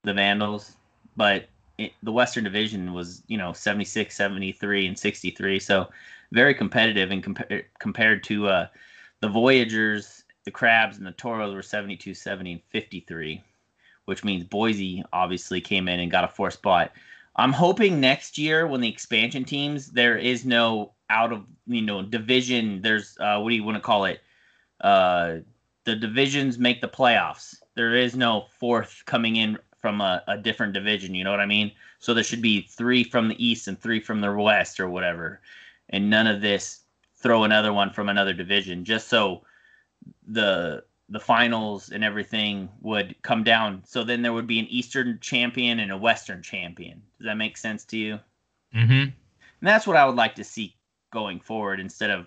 the 0.03 0.15
Vandals, 0.15 0.77
but 1.17 1.49
it, 1.79 1.93
the 2.03 2.13
Western 2.13 2.45
Division 2.45 2.93
was, 2.93 3.23
you 3.27 3.39
know, 3.39 3.53
76, 3.53 4.15
73, 4.15 4.87
and 4.87 4.99
63. 4.99 5.59
So, 5.59 5.89
very 6.33 6.55
competitive 6.55 7.11
and 7.11 7.23
compa- 7.23 7.65
compared 7.79 8.25
to 8.25 8.49
uh, 8.49 8.67
the 9.21 9.29
Voyagers, 9.29 10.25
the 10.45 10.51
Crabs, 10.51 10.99
and 10.99 11.07
the 11.07 11.13
Toros 11.13 11.55
were 11.55 11.63
72, 11.63 12.15
70, 12.15 12.53
and 12.53 12.63
53, 12.71 13.43
which 14.07 14.25
means 14.25 14.45
Boise 14.45 15.05
obviously 15.13 15.61
came 15.61 15.89
in 15.89 16.01
and 16.01 16.11
got 16.11 16.25
a 16.25 16.29
four 16.29 16.51
spot. 16.51 16.93
I'm 17.37 17.53
hoping 17.53 18.01
next 18.01 18.37
year 18.37 18.67
when 18.67 18.81
the 18.81 18.89
expansion 18.89 19.45
teams, 19.45 19.89
there 19.89 20.19
is 20.19 20.45
no 20.45 20.93
out 21.09 21.33
of 21.33 21.45
you 21.67 21.83
know 21.83 22.03
division. 22.03 22.83
There's 22.83 23.17
uh, 23.19 23.39
what 23.39 23.51
do 23.51 23.55
you 23.55 23.65
want 23.65 23.77
to 23.77 23.81
call 23.81 24.05
it? 24.05 24.21
Uh, 24.81 25.39
the 25.85 25.97
divisions 25.97 26.59
make 26.59 26.81
the 26.81 26.89
playoffs. 26.89 27.57
There 27.75 27.95
is 27.95 28.15
no 28.15 28.47
fourth 28.59 29.03
coming 29.07 29.37
in 29.37 29.59
from 29.81 30.01
a, 30.01 30.23
a 30.29 30.39
different 30.39 30.73
division. 30.73 31.15
You 31.15 31.25
know 31.25 31.31
what 31.31 31.41
I 31.41 31.47
mean? 31.47 31.73
So 31.99 32.15
there 32.15 32.25
should 32.25 32.43
be 32.43 32.63
three 32.63 33.05
from 33.05 33.29
the 33.29 33.45
east 33.45 33.69
and 33.69 33.81
three 33.81 34.01
from 34.01 34.21
the 34.21 34.33
west 34.33 34.81
or 34.81 34.89
whatever, 34.89 35.41
and 35.91 36.11
none 36.11 36.27
of 36.27 36.41
this 36.41 36.81
throw 37.17 37.45
another 37.45 37.73
one 37.73 37.91
from 37.91 38.09
another 38.09 38.33
division 38.33 38.85
just 38.85 39.09
so 39.09 39.43
the 40.27 40.83
the 41.09 41.21
finals 41.21 41.91
and 41.91 42.03
everything 42.03 42.69
would 42.81 43.15
come 43.23 43.45
down. 43.45 43.83
So 43.85 44.03
then 44.03 44.23
there 44.23 44.33
would 44.33 44.47
be 44.47 44.59
an 44.59 44.67
Eastern 44.67 45.19
champion 45.21 45.79
and 45.81 45.93
a 45.93 45.97
Western 45.97 46.43
champion. 46.43 47.03
Does 47.19 47.27
that 47.27 47.37
make 47.37 47.59
sense 47.59 47.85
to 47.87 47.99
you? 47.99 48.19
Mm-hmm. 48.75 48.93
And 48.93 49.13
that's 49.61 49.87
what 49.87 49.99
I 49.99 50.07
would 50.07 50.17
like 50.17 50.35
to 50.37 50.45
see 50.45 50.75
going 51.13 51.39
forward 51.39 51.81
instead 51.81 52.11
of, 52.11 52.27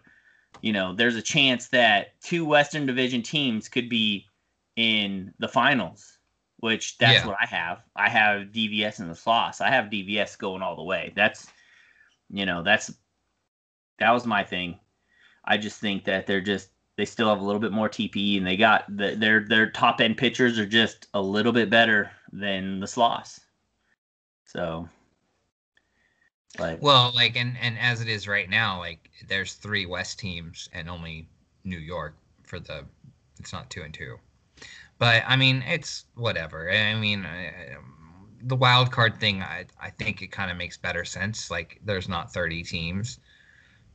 you 0.62 0.72
know, 0.72 0.94
there's 0.94 1.16
a 1.16 1.22
chance 1.22 1.70
that 1.70 2.22
two 2.22 2.46
Western 2.46 2.86
Division 2.86 3.24
teams 3.24 3.68
could 3.68 3.90
be 3.90 4.28
in 4.76 5.34
the 5.40 5.48
finals, 5.48 6.18
which 6.58 6.98
that's 6.98 7.24
Yeah. 7.24 7.28
what 7.28 7.38
I 7.42 7.46
have. 7.46 7.84
I 7.96 8.10
have 8.10 8.52
DVS 8.52 9.00
in 9.00 9.08
the 9.08 9.16
sloths. 9.16 9.62
I 9.62 9.70
have 9.70 9.86
DVS 9.86 10.38
going 10.38 10.62
all 10.62 10.76
the 10.76 10.84
way. 10.84 11.14
That's, 11.16 11.48
you 12.30 12.46
know, 12.46 12.64
that's, 12.64 12.94
that 14.00 14.12
was 14.12 14.26
my 14.26 14.44
thing. 14.44 14.80
I 15.46 15.58
just 15.58 15.80
think 15.80 16.04
that 16.06 16.28
they're 16.28 16.42
just, 16.42 16.70
they 16.98 17.06
still 17.06 17.30
have 17.30 17.40
a 17.40 17.44
little 17.46 17.62
bit 17.62 17.72
more 17.72 17.90
TPE 17.90 18.38
and 18.38 18.48
they 18.48 18.58
got 18.58 18.86
the, 18.98 19.16
their, 19.16 19.46
their 19.48 19.70
top 19.70 20.02
end 20.02 20.18
pitchers 20.18 20.58
are 20.58 20.66
just 20.66 21.08
a 21.14 21.22
little 21.22 21.52
bit 21.52 21.70
better 21.70 22.12
than 22.32 22.80
the 22.80 22.88
sloths. 22.88 23.42
So, 24.46 24.88
like 26.58 26.82
Well, 26.82 27.12
like, 27.14 27.36
and 27.36 27.58
and 27.62 27.78
as 27.78 28.02
it 28.02 28.08
is 28.08 28.28
right 28.28 28.50
now, 28.50 28.80
like, 28.80 29.10
there's 29.28 29.54
three 29.56 29.86
West 29.86 30.20
teams 30.20 30.70
and 30.72 30.90
only 30.90 31.28
New 31.66 31.80
York 31.80 32.16
for 32.44 32.60
the. 32.60 32.86
It's 33.40 33.52
not 33.52 33.70
two 33.70 33.82
and 33.84 33.94
two, 33.94 34.18
but 34.98 35.24
I 35.28 35.36
mean, 35.36 35.64
it's 35.68 36.06
whatever. 36.16 36.70
I 36.72 36.96
mean, 36.96 37.26
I, 37.26 37.78
the 38.44 38.56
wild 38.56 38.92
card 38.92 39.20
thing, 39.20 39.42
I 39.42 39.66
I 39.80 39.90
think 39.90 40.22
it 40.22 40.32
kind 40.32 40.52
of 40.52 40.58
makes 40.58 40.78
better 40.78 41.06
sense. 41.06 41.52
Like, 41.52 41.80
there's 41.84 42.08
not 42.10 42.32
30 42.34 42.64
teams, 42.64 43.20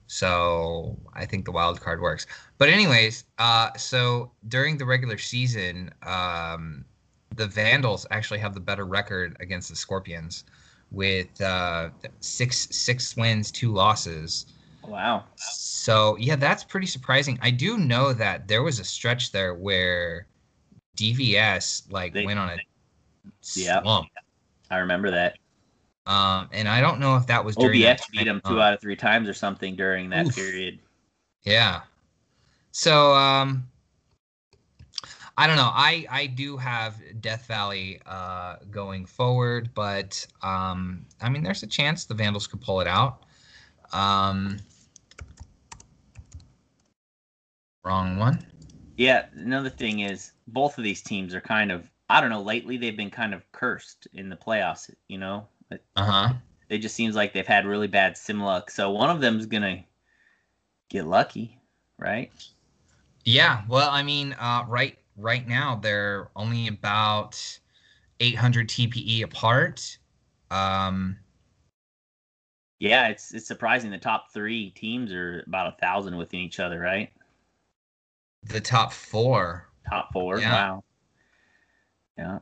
so 0.07 0.99
I 1.15 1.25
think 1.27 1.45
the 1.45 1.53
wild 1.53 1.81
card 1.81 2.01
works. 2.01 2.27
But 2.59 2.69
anyways, 2.69 3.25
uh, 3.39 3.71
so 3.77 4.33
during 4.49 4.77
the 4.77 4.87
regular 4.87 5.19
season, 5.19 5.93
um, 6.03 6.85
the 7.37 7.47
Vandals 7.47 8.07
actually 8.11 8.41
have 8.41 8.55
the 8.55 8.61
better 8.61 8.85
record 8.87 9.37
against 9.41 9.69
the 9.71 9.77
Scorpions 9.77 10.45
with 10.91 11.41
uh, 11.41 11.91
six 12.21 12.69
six 12.71 13.17
wins, 13.17 13.51
two 13.53 13.73
losses. 13.73 14.47
wow. 14.83 15.25
So 15.37 16.17
yeah, 16.19 16.37
that's 16.37 16.65
pretty 16.65 16.87
surprising. 16.87 17.39
I 17.43 17.51
do 17.51 17.79
know 17.79 18.13
that 18.13 18.49
there 18.49 18.63
was 18.63 18.81
a 18.81 18.85
stretch 18.85 19.33
there 19.33 19.55
where 19.55 20.27
DVS 20.97 21.91
like 21.91 22.13
They- 22.13 22.25
went 22.25 22.39
on 22.39 22.51
a 22.51 22.59
Yeah. 23.55 23.83
slump. 23.83 24.09
I 24.71 24.79
remember 24.79 25.11
that. 25.11 25.39
Um, 26.07 26.49
and 26.53 26.69
I 26.69 26.81
don't 26.81 26.99
know 26.99 27.17
if 27.17 27.27
that 27.27 27.45
was 27.45 27.57
during 27.57 27.81
that 27.83 28.01
OBX 28.01 28.11
beat 28.11 28.25
them 28.25 28.41
two 28.47 28.61
out 28.61 28.75
of 28.75 28.81
three 28.81 28.97
times 28.97 29.29
or 29.29 29.35
something 29.35 29.77
during 29.77 30.09
that 30.11 30.27
Oof. 30.27 30.35
period. 30.35 30.81
Yeah. 31.43 31.83
So 32.73 33.15
um 33.15 33.69
I 35.37 35.47
don't 35.47 35.57
know. 35.57 35.71
I 35.73 36.07
I 36.11 36.27
do 36.27 36.57
have 36.57 37.01
Death 37.21 37.47
Valley 37.47 38.01
uh 38.07 38.57
going 38.71 39.07
forward, 39.07 39.71
but 39.75 40.27
um 40.43 41.07
I 41.21 41.29
mean 41.29 41.43
there's 41.43 41.63
a 41.63 41.67
chance 41.67 42.05
the 42.05 42.15
Vandals 42.15 42.47
could 42.47 42.61
pull 42.61 42.81
it 42.81 42.87
out. 42.87 43.25
Um 43.93 44.59
Wrong 47.85 48.19
one. 48.19 48.45
Yeah, 49.01 49.29
another 49.33 49.71
thing 49.71 50.01
is 50.01 50.33
both 50.47 50.77
of 50.77 50.85
these 50.85 51.01
teams 51.03 51.35
are 51.35 51.41
kind 51.41 51.73
of 51.73 51.91
I 52.11 52.21
don't 52.21 52.29
know, 52.31 52.43
lately 52.43 52.77
they've 52.77 52.97
been 52.97 53.11
kind 53.11 53.33
of 53.33 53.51
cursed 53.51 54.07
in 54.13 54.29
the 54.29 54.37
playoffs, 54.37 54.93
you 55.09 55.17
know? 55.17 55.49
It, 55.71 55.85
Uh-huh. 55.97 56.35
it 56.71 56.79
just 56.79 56.97
seems 56.97 57.17
like 57.17 57.33
they've 57.33 57.47
had 57.47 57.67
really 57.67 57.89
bad 57.89 58.17
sim 58.19 58.41
luck. 58.41 58.71
So 58.71 58.91
one 58.91 59.11
of 59.11 59.21
them's 59.21 59.47
gonna 59.47 59.85
get 60.91 61.07
lucky, 61.07 61.59
right? 61.99 62.31
Yeah, 63.25 63.63
well, 63.69 63.91
I 63.91 64.03
mean, 64.03 64.33
uh 64.35 64.65
right 64.67 64.99
right 65.17 65.47
now 65.47 65.77
they're 65.77 66.31
only 66.37 66.69
about 66.69 67.61
800 68.21 68.69
TPE 68.69 69.23
apart. 69.23 69.99
Um 70.51 71.19
Yeah, 72.81 73.09
it's 73.09 73.33
it's 73.35 73.47
surprising 73.47 73.91
the 73.91 73.99
top 73.99 74.33
three 74.33 74.71
teams 74.71 75.13
are 75.13 75.43
about 75.47 75.69
a 75.75 75.77
thousand 75.81 76.17
within 76.17 76.41
each 76.41 76.59
other, 76.59 76.81
right? 76.81 77.13
The 78.45 78.61
top 78.61 78.93
4 78.93 79.71
Top 79.91 80.13
four. 80.13 80.39
Yeah. 80.39 80.53
Wow. 80.53 80.85
Yeah. 82.17 82.39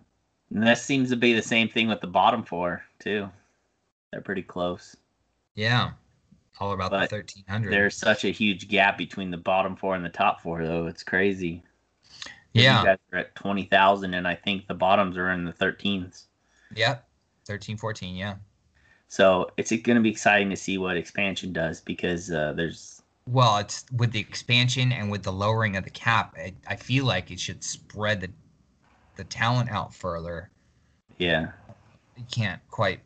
And 0.51 0.67
that 0.67 0.79
seems 0.79 1.11
to 1.11 1.17
be 1.17 1.33
the 1.33 1.43
same 1.43 1.69
thing 1.69 1.89
with 1.89 2.01
the 2.01 2.07
bottom 2.07 2.43
four 2.43 2.83
too. 2.99 3.29
They're 4.13 4.21
pretty 4.21 4.43
close. 4.43 4.97
Yeah. 5.55 5.93
All 6.61 6.73
about 6.73 6.91
But 6.91 7.11
the 7.11 7.17
1300. 7.17 7.71
There's 7.71 7.97
such 7.97 8.25
a 8.25 8.31
huge 8.31 8.69
gap 8.69 8.99
between 8.99 9.31
the 9.31 9.37
bottom 9.37 9.77
four 9.77 9.95
and 9.95 10.05
the 10.05 10.11
top 10.11 10.41
four, 10.41 10.65
though. 10.65 10.87
It's 10.87 11.03
crazy. 11.03 11.63
Yeah. 12.53 12.81
You 12.81 12.87
guys 12.87 12.99
are 13.13 13.19
at 13.21 13.35
20,000, 13.37 14.15
and 14.15 14.27
I 14.27 14.35
think 14.35 14.67
the 14.67 14.75
bottoms 14.75 15.17
are 15.17 15.31
in 15.31 15.45
the 15.45 15.53
13s. 15.53 16.25
Yep. 16.75 17.07
13, 17.47 17.77
14, 17.77 18.17
yeah. 18.17 18.37
So 19.07 19.51
it's 19.57 19.71
going 19.71 19.97
to 19.97 20.03
be 20.03 20.11
exciting 20.11 20.51
to 20.51 20.57
see 20.57 20.79
what 20.79 20.97
expansion 20.97 21.53
does 21.53 21.81
because 21.81 22.33
uh, 22.33 22.55
there's 22.57 22.98
Well, 23.31 23.59
it's 23.59 23.85
with 23.93 24.13
the 24.13 24.21
expansion 24.21 24.91
and 24.93 25.11
with 25.11 25.23
the 25.23 25.33
lowering 25.33 25.77
of 25.77 25.85
the 25.85 25.91
cap. 25.91 26.35
I, 26.39 26.55
I 26.67 26.77
feel 26.77 27.05
like 27.05 27.31
it 27.31 27.39
should 27.39 27.63
spread 27.63 28.21
the 28.21 28.31
the 29.17 29.25
talent 29.25 29.71
out 29.71 29.93
further. 29.93 30.51
Yeah. 31.19 31.49
You 32.17 32.25
can't 32.31 32.61
quite 32.71 33.01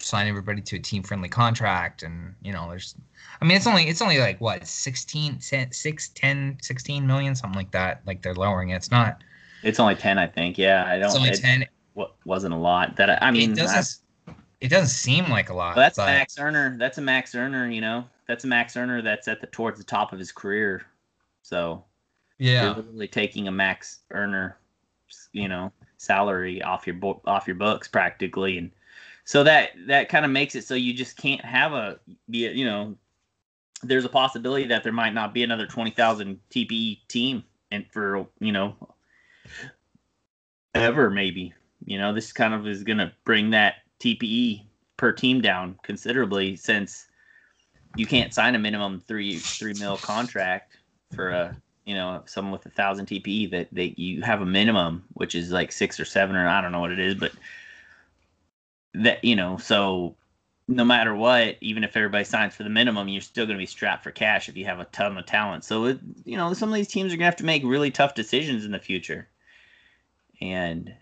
sign 0.00 0.26
everybody 0.26 0.60
to 0.62 0.76
a 0.76 0.78
team 0.78 1.02
friendly 1.02 1.28
contract 1.28 2.04
and 2.04 2.32
you 2.40 2.52
know 2.52 2.68
there's 2.70 2.94
i 3.42 3.44
mean 3.44 3.56
it's 3.56 3.66
only 3.66 3.88
it's 3.88 4.00
only 4.00 4.20
like 4.20 4.40
what 4.40 4.64
16 4.64 5.40
6 5.40 6.08
10 6.14 6.58
16 6.62 7.06
million 7.06 7.34
something 7.34 7.58
like 7.58 7.72
that 7.72 8.00
like 8.06 8.22
they're 8.22 8.32
lowering 8.34 8.70
it 8.70 8.76
it's 8.76 8.92
not 8.92 9.22
It's 9.64 9.80
only 9.80 9.96
ten, 9.96 10.18
I 10.18 10.26
think. 10.28 10.56
Yeah, 10.56 10.84
I 10.86 10.98
don't. 10.98 11.06
it's 11.06 11.16
only 11.16 11.30
it 11.30 11.40
10 11.40 11.66
wa- 11.94 12.10
wasn't 12.24 12.54
a 12.54 12.56
lot. 12.56 12.96
That 12.96 13.10
I, 13.10 13.18
I 13.28 13.30
mean, 13.32 13.52
it 13.52 13.56
doesn't 13.56 14.00
it 14.60 14.68
doesn't 14.68 14.88
seem 14.88 15.28
like 15.28 15.50
a 15.50 15.54
lot 15.54 15.76
well, 15.76 15.84
that's 15.84 15.96
but 15.96 16.06
max 16.06 16.38
earner. 16.38 16.76
That's 16.78 16.98
a 16.98 17.02
max 17.02 17.34
earner. 17.34 17.70
You 17.70 17.80
know, 17.80 18.04
that's 18.26 18.44
a 18.44 18.48
max 18.48 18.76
earner 18.76 19.02
that's 19.02 19.28
at 19.28 19.40
the 19.40 19.46
towards 19.46 19.78
the 19.78 19.84
top 19.84 20.12
of 20.12 20.18
his 20.18 20.32
career. 20.32 20.82
So 21.42 21.84
yeah 22.38 22.64
you're 22.64 22.74
literally 22.76 23.08
taking 23.08 23.48
a 23.48 23.52
max 23.52 24.00
earner, 24.12 24.56
you 25.32 25.48
know, 25.48 25.72
salary 25.96 26.62
off 26.62 26.86
your 26.86 26.96
bo- 26.96 27.22
off 27.26 27.46
your 27.46 27.56
books 27.56 27.88
practically, 27.88 28.58
and 28.58 28.70
so 29.24 29.44
that 29.44 29.70
that 29.86 30.08
kind 30.08 30.24
of 30.24 30.30
makes 30.30 30.54
it 30.54 30.64
so 30.64 30.74
you 30.74 30.94
just 30.94 31.16
can't 31.16 31.44
have 31.44 31.72
a 31.72 31.98
be 32.30 32.46
a, 32.46 32.52
you 32.52 32.64
know, 32.64 32.96
there's 33.82 34.04
a 34.04 34.08
possibility 34.08 34.66
that 34.66 34.82
there 34.82 34.92
might 34.92 35.14
not 35.14 35.34
be 35.34 35.42
another 35.42 35.66
twenty 35.66 35.90
thousand 35.90 36.38
TPE 36.50 37.06
team, 37.08 37.44
and 37.70 37.84
for 37.90 38.26
you 38.40 38.52
know, 38.52 38.76
ever 40.74 41.10
maybe 41.10 41.52
you 41.84 41.98
know 41.98 42.12
this 42.12 42.32
kind 42.32 42.54
of 42.54 42.66
is 42.66 42.82
gonna 42.82 43.12
bring 43.24 43.50
that 43.50 43.76
TPE 44.00 44.62
per 44.96 45.12
team 45.12 45.40
down 45.40 45.78
considerably 45.82 46.56
since 46.56 47.06
you 47.96 48.06
can't 48.06 48.34
sign 48.34 48.54
a 48.54 48.58
minimum 48.58 49.00
three 49.00 49.38
three 49.38 49.74
mil 49.74 49.96
contract 49.96 50.76
for 51.14 51.30
a 51.30 51.56
you 51.84 51.94
know 51.94 52.22
someone 52.26 52.52
with 52.52 52.66
a 52.66 52.70
thousand 52.70 53.06
TPE 53.06 53.50
that 53.50 53.68
they 53.72 53.94
you 53.96 54.22
have 54.22 54.42
a 54.42 54.46
minimum 54.46 55.04
which 55.14 55.34
is 55.34 55.50
like 55.50 55.72
six 55.72 55.98
or 55.98 56.04
seven 56.04 56.36
or 56.36 56.46
I 56.46 56.60
don't 56.60 56.72
know 56.72 56.80
what 56.80 56.92
it 56.92 56.98
is 56.98 57.14
but 57.14 57.32
that 58.94 59.24
you 59.24 59.36
know 59.36 59.56
so 59.56 60.16
no 60.66 60.84
matter 60.84 61.14
what 61.14 61.56
even 61.60 61.82
if 61.82 61.96
everybody 61.96 62.24
signs 62.24 62.54
for 62.54 62.62
the 62.62 62.70
minimum 62.70 63.08
you're 63.08 63.22
still 63.22 63.46
going 63.46 63.56
to 63.56 63.62
be 63.62 63.66
strapped 63.66 64.04
for 64.04 64.10
cash 64.10 64.48
if 64.48 64.56
you 64.56 64.66
have 64.66 64.80
a 64.80 64.84
ton 64.86 65.16
of 65.16 65.26
talent. 65.26 65.64
So 65.64 65.86
it, 65.86 65.98
you 66.24 66.36
know 66.36 66.52
some 66.52 66.68
of 66.68 66.74
these 66.74 66.88
teams 66.88 67.12
are 67.12 67.16
going 67.16 67.20
to 67.20 67.24
have 67.26 67.36
to 67.36 67.44
make 67.44 67.64
really 67.64 67.90
tough 67.90 68.14
decisions 68.14 68.64
in 68.64 68.72
the 68.72 68.78
future. 68.78 69.28
And 70.40 70.94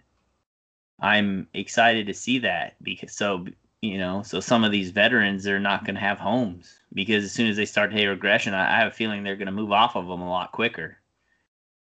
I'm 1.01 1.47
excited 1.55 2.07
to 2.07 2.15
see 2.15 2.39
that 2.41 2.77
because 2.83 3.13
so 3.13 3.47
you 3.83 3.99
know 3.99 4.23
so 4.23 4.41
some 4.41 4.65
of 4.65 4.73
these 4.73 4.91
veterans 4.91 5.45
they're 5.45 5.61
not 5.61 5.85
going 5.85 5.95
to 5.95 6.01
have 6.01 6.19
homes 6.19 6.81
because 6.95 7.25
as 7.25 7.33
soon 7.33 7.49
as 7.49 7.57
they 7.57 7.67
start 7.67 7.91
to 7.91 7.97
hit 7.97 8.07
regression 8.07 8.55
I, 8.55 8.77
I 8.77 8.79
have 8.79 8.89
a 8.93 8.95
feeling 8.95 9.23
they're 9.23 9.37
going 9.37 9.47
to 9.47 9.53
move 9.53 9.73
off 9.73 9.97
of 9.97 10.07
them 10.07 10.23
a 10.23 10.29
lot 10.29 10.53
quicker. 10.53 10.97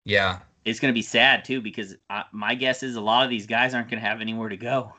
Yeah. 0.05 0.39
It's 0.65 0.79
going 0.79 0.93
to 0.93 0.97
be 0.97 1.03
sad 1.03 1.45
too 1.45 1.61
because 1.61 1.95
I, 2.09 2.23
my 2.31 2.55
guess 2.55 2.83
is 2.83 2.95
a 2.95 3.01
lot 3.01 3.23
of 3.23 3.29
these 3.29 3.45
guys 3.45 3.73
aren't 3.73 3.89
going 3.89 4.01
to 4.01 4.07
have 4.07 4.21
anywhere 4.21 4.49
to 4.49 4.57
go. 4.57 4.93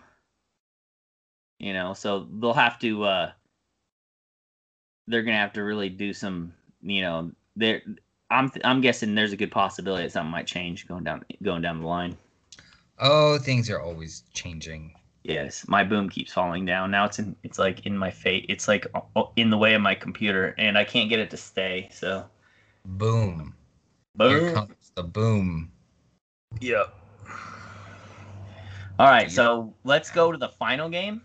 You 1.58 1.72
know 1.72 1.94
so 1.94 2.28
they'll 2.30 2.52
have 2.52 2.78
to 2.80 3.04
uh 3.04 3.32
they're 5.06 5.22
going 5.22 5.34
to 5.34 5.40
have 5.40 5.52
to 5.54 5.62
really 5.62 5.88
do 5.88 6.12
some 6.12 6.52
you 6.82 7.02
know 7.02 7.30
they're 7.56 7.82
i'm 8.30 8.50
i'm 8.64 8.80
guessing 8.80 9.14
there's 9.14 9.32
a 9.32 9.36
good 9.36 9.50
possibility 9.50 10.04
that 10.04 10.12
something 10.12 10.30
might 10.30 10.46
change 10.46 10.86
going 10.86 11.04
down 11.04 11.24
going 11.42 11.62
down 11.62 11.80
the 11.80 11.86
line 11.86 12.16
oh 12.98 13.38
things 13.38 13.70
are 13.70 13.80
always 13.80 14.22
changing 14.32 14.94
Yes, 15.24 15.66
my 15.66 15.82
boom 15.82 16.10
keeps 16.10 16.34
falling 16.34 16.66
down. 16.66 16.90
Now 16.90 17.06
it's 17.06 17.18
in 17.18 17.34
it's 17.42 17.58
like 17.58 17.86
in 17.86 17.96
my 17.96 18.10
fate. 18.10 18.44
It's 18.50 18.68
like 18.68 18.86
uh, 18.94 19.00
uh, 19.16 19.24
in 19.36 19.48
the 19.48 19.56
way 19.56 19.72
of 19.72 19.80
my 19.80 19.94
computer 19.94 20.54
and 20.58 20.76
I 20.76 20.84
can't 20.84 21.08
get 21.08 21.18
it 21.18 21.30
to 21.30 21.38
stay. 21.38 21.88
So 21.90 22.26
boom 22.84 23.54
here 24.18 24.40
boom. 24.40 24.54
comes 24.54 24.92
the 24.94 25.02
boom 25.02 25.72
Yep. 26.60 26.94
All 28.98 29.08
right, 29.08 29.30
so 29.30 29.74
let's 29.82 30.10
go 30.10 30.30
to 30.30 30.38
the 30.38 30.50
final 30.50 30.88
game 30.88 31.22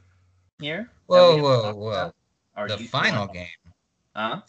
here. 0.60 0.90
that 1.10 1.20
whoa 1.20 1.36
we 1.36 1.36
have 1.36 1.46
to 1.62 1.78
whoa 1.78 2.12
whoa. 2.56 2.68
The 2.68 2.78
final 2.78 3.28
game 3.28 3.48
Huh? 4.16 4.42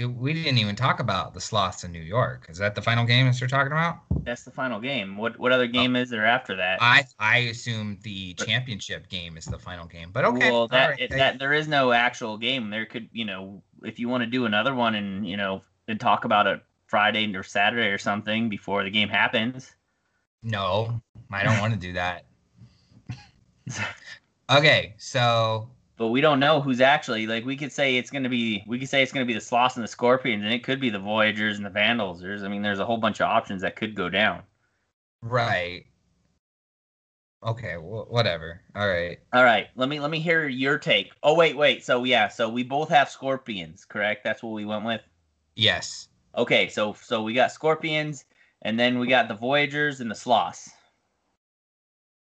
Dude, 0.00 0.18
we 0.18 0.32
didn't 0.32 0.56
even 0.56 0.76
talk 0.76 0.98
about 0.98 1.34
the 1.34 1.42
sloths 1.42 1.84
in 1.84 1.92
New 1.92 2.00
York. 2.00 2.46
Is 2.48 2.56
that 2.56 2.74
the 2.74 2.80
final 2.80 3.04
game 3.04 3.26
that 3.26 3.38
you're 3.38 3.50
talking 3.50 3.72
about? 3.72 3.98
That's 4.24 4.44
the 4.44 4.50
final 4.50 4.80
game. 4.80 5.18
What 5.18 5.38
what 5.38 5.52
other 5.52 5.66
game 5.66 5.94
is 5.94 6.08
there 6.08 6.24
after 6.24 6.56
that? 6.56 6.78
I 6.80 7.04
I 7.18 7.38
assume 7.50 7.98
the 8.02 8.32
championship 8.32 9.10
game 9.10 9.36
is 9.36 9.44
the 9.44 9.58
final 9.58 9.84
game, 9.84 10.08
but 10.10 10.24
okay. 10.24 10.50
Well, 10.50 10.68
that, 10.68 10.88
right. 10.88 11.00
it, 11.00 11.10
that 11.10 11.38
there 11.38 11.52
is 11.52 11.68
no 11.68 11.92
actual 11.92 12.38
game. 12.38 12.70
There 12.70 12.86
could, 12.86 13.10
you 13.12 13.26
know, 13.26 13.62
if 13.82 13.98
you 13.98 14.08
want 14.08 14.22
to 14.22 14.26
do 14.26 14.46
another 14.46 14.74
one 14.74 14.94
and 14.94 15.28
you 15.28 15.36
know 15.36 15.60
and 15.86 16.00
talk 16.00 16.24
about 16.24 16.46
it 16.46 16.62
Friday 16.86 17.36
or 17.36 17.42
Saturday 17.42 17.88
or 17.88 17.98
something 17.98 18.48
before 18.48 18.82
the 18.84 18.90
game 18.90 19.10
happens. 19.10 19.74
no, 20.42 21.02
I 21.30 21.42
don't 21.42 21.60
want 21.60 21.74
to 21.74 21.78
do 21.78 21.92
that. 21.92 22.24
okay, 24.50 24.94
so 24.96 25.68
But 26.00 26.08
we 26.08 26.22
don't 26.22 26.40
know 26.40 26.62
who's 26.62 26.80
actually 26.80 27.26
like. 27.26 27.44
We 27.44 27.58
could 27.58 27.72
say 27.72 27.98
it's 27.98 28.08
going 28.08 28.22
to 28.22 28.30
be. 28.30 28.64
We 28.66 28.78
could 28.78 28.88
say 28.88 29.02
it's 29.02 29.12
going 29.12 29.26
to 29.26 29.30
be 29.30 29.34
the 29.34 29.40
Sloths 29.42 29.76
and 29.76 29.84
the 29.84 29.88
Scorpions, 29.88 30.42
and 30.42 30.50
it 30.50 30.64
could 30.64 30.80
be 30.80 30.88
the 30.88 30.98
Voyagers 30.98 31.58
and 31.58 31.66
the 31.66 31.68
Vandals. 31.68 32.22
There's, 32.22 32.42
I 32.42 32.48
mean, 32.48 32.62
there's 32.62 32.78
a 32.78 32.86
whole 32.86 32.96
bunch 32.96 33.20
of 33.20 33.26
options 33.26 33.60
that 33.60 33.76
could 33.76 33.94
go 33.94 34.08
down. 34.08 34.42
right. 35.20 35.84
Okay, 37.42 37.76
well, 37.76 38.06
whatever. 38.08 38.62
All 38.74 38.88
right. 38.88 39.18
All 39.34 39.44
right, 39.44 39.68
let 39.76 39.90
me 39.90 40.00
let 40.00 40.10
me 40.10 40.20
hear 40.20 40.48
your 40.48 40.78
take. 40.78 41.12
Oh 41.22 41.34
wait, 41.34 41.54
wait. 41.54 41.84
So 41.84 42.04
yeah, 42.04 42.28
so 42.28 42.48
we 42.48 42.62
both 42.62 42.88
have 42.88 43.10
Scorpions, 43.10 43.84
correct? 43.84 44.24
That's 44.24 44.42
what 44.42 44.54
we 44.54 44.64
went 44.64 44.86
with. 44.86 45.02
Yes. 45.54 46.08
Okay, 46.34 46.68
so 46.68 46.94
so 46.94 47.22
we 47.22 47.34
got 47.34 47.52
Scorpions, 47.52 48.24
and 48.62 48.80
then 48.80 48.98
we 48.98 49.06
got 49.06 49.28
the 49.28 49.34
Voyagers 49.34 50.00
and 50.00 50.10
the 50.10 50.14
Sloths. 50.14 50.70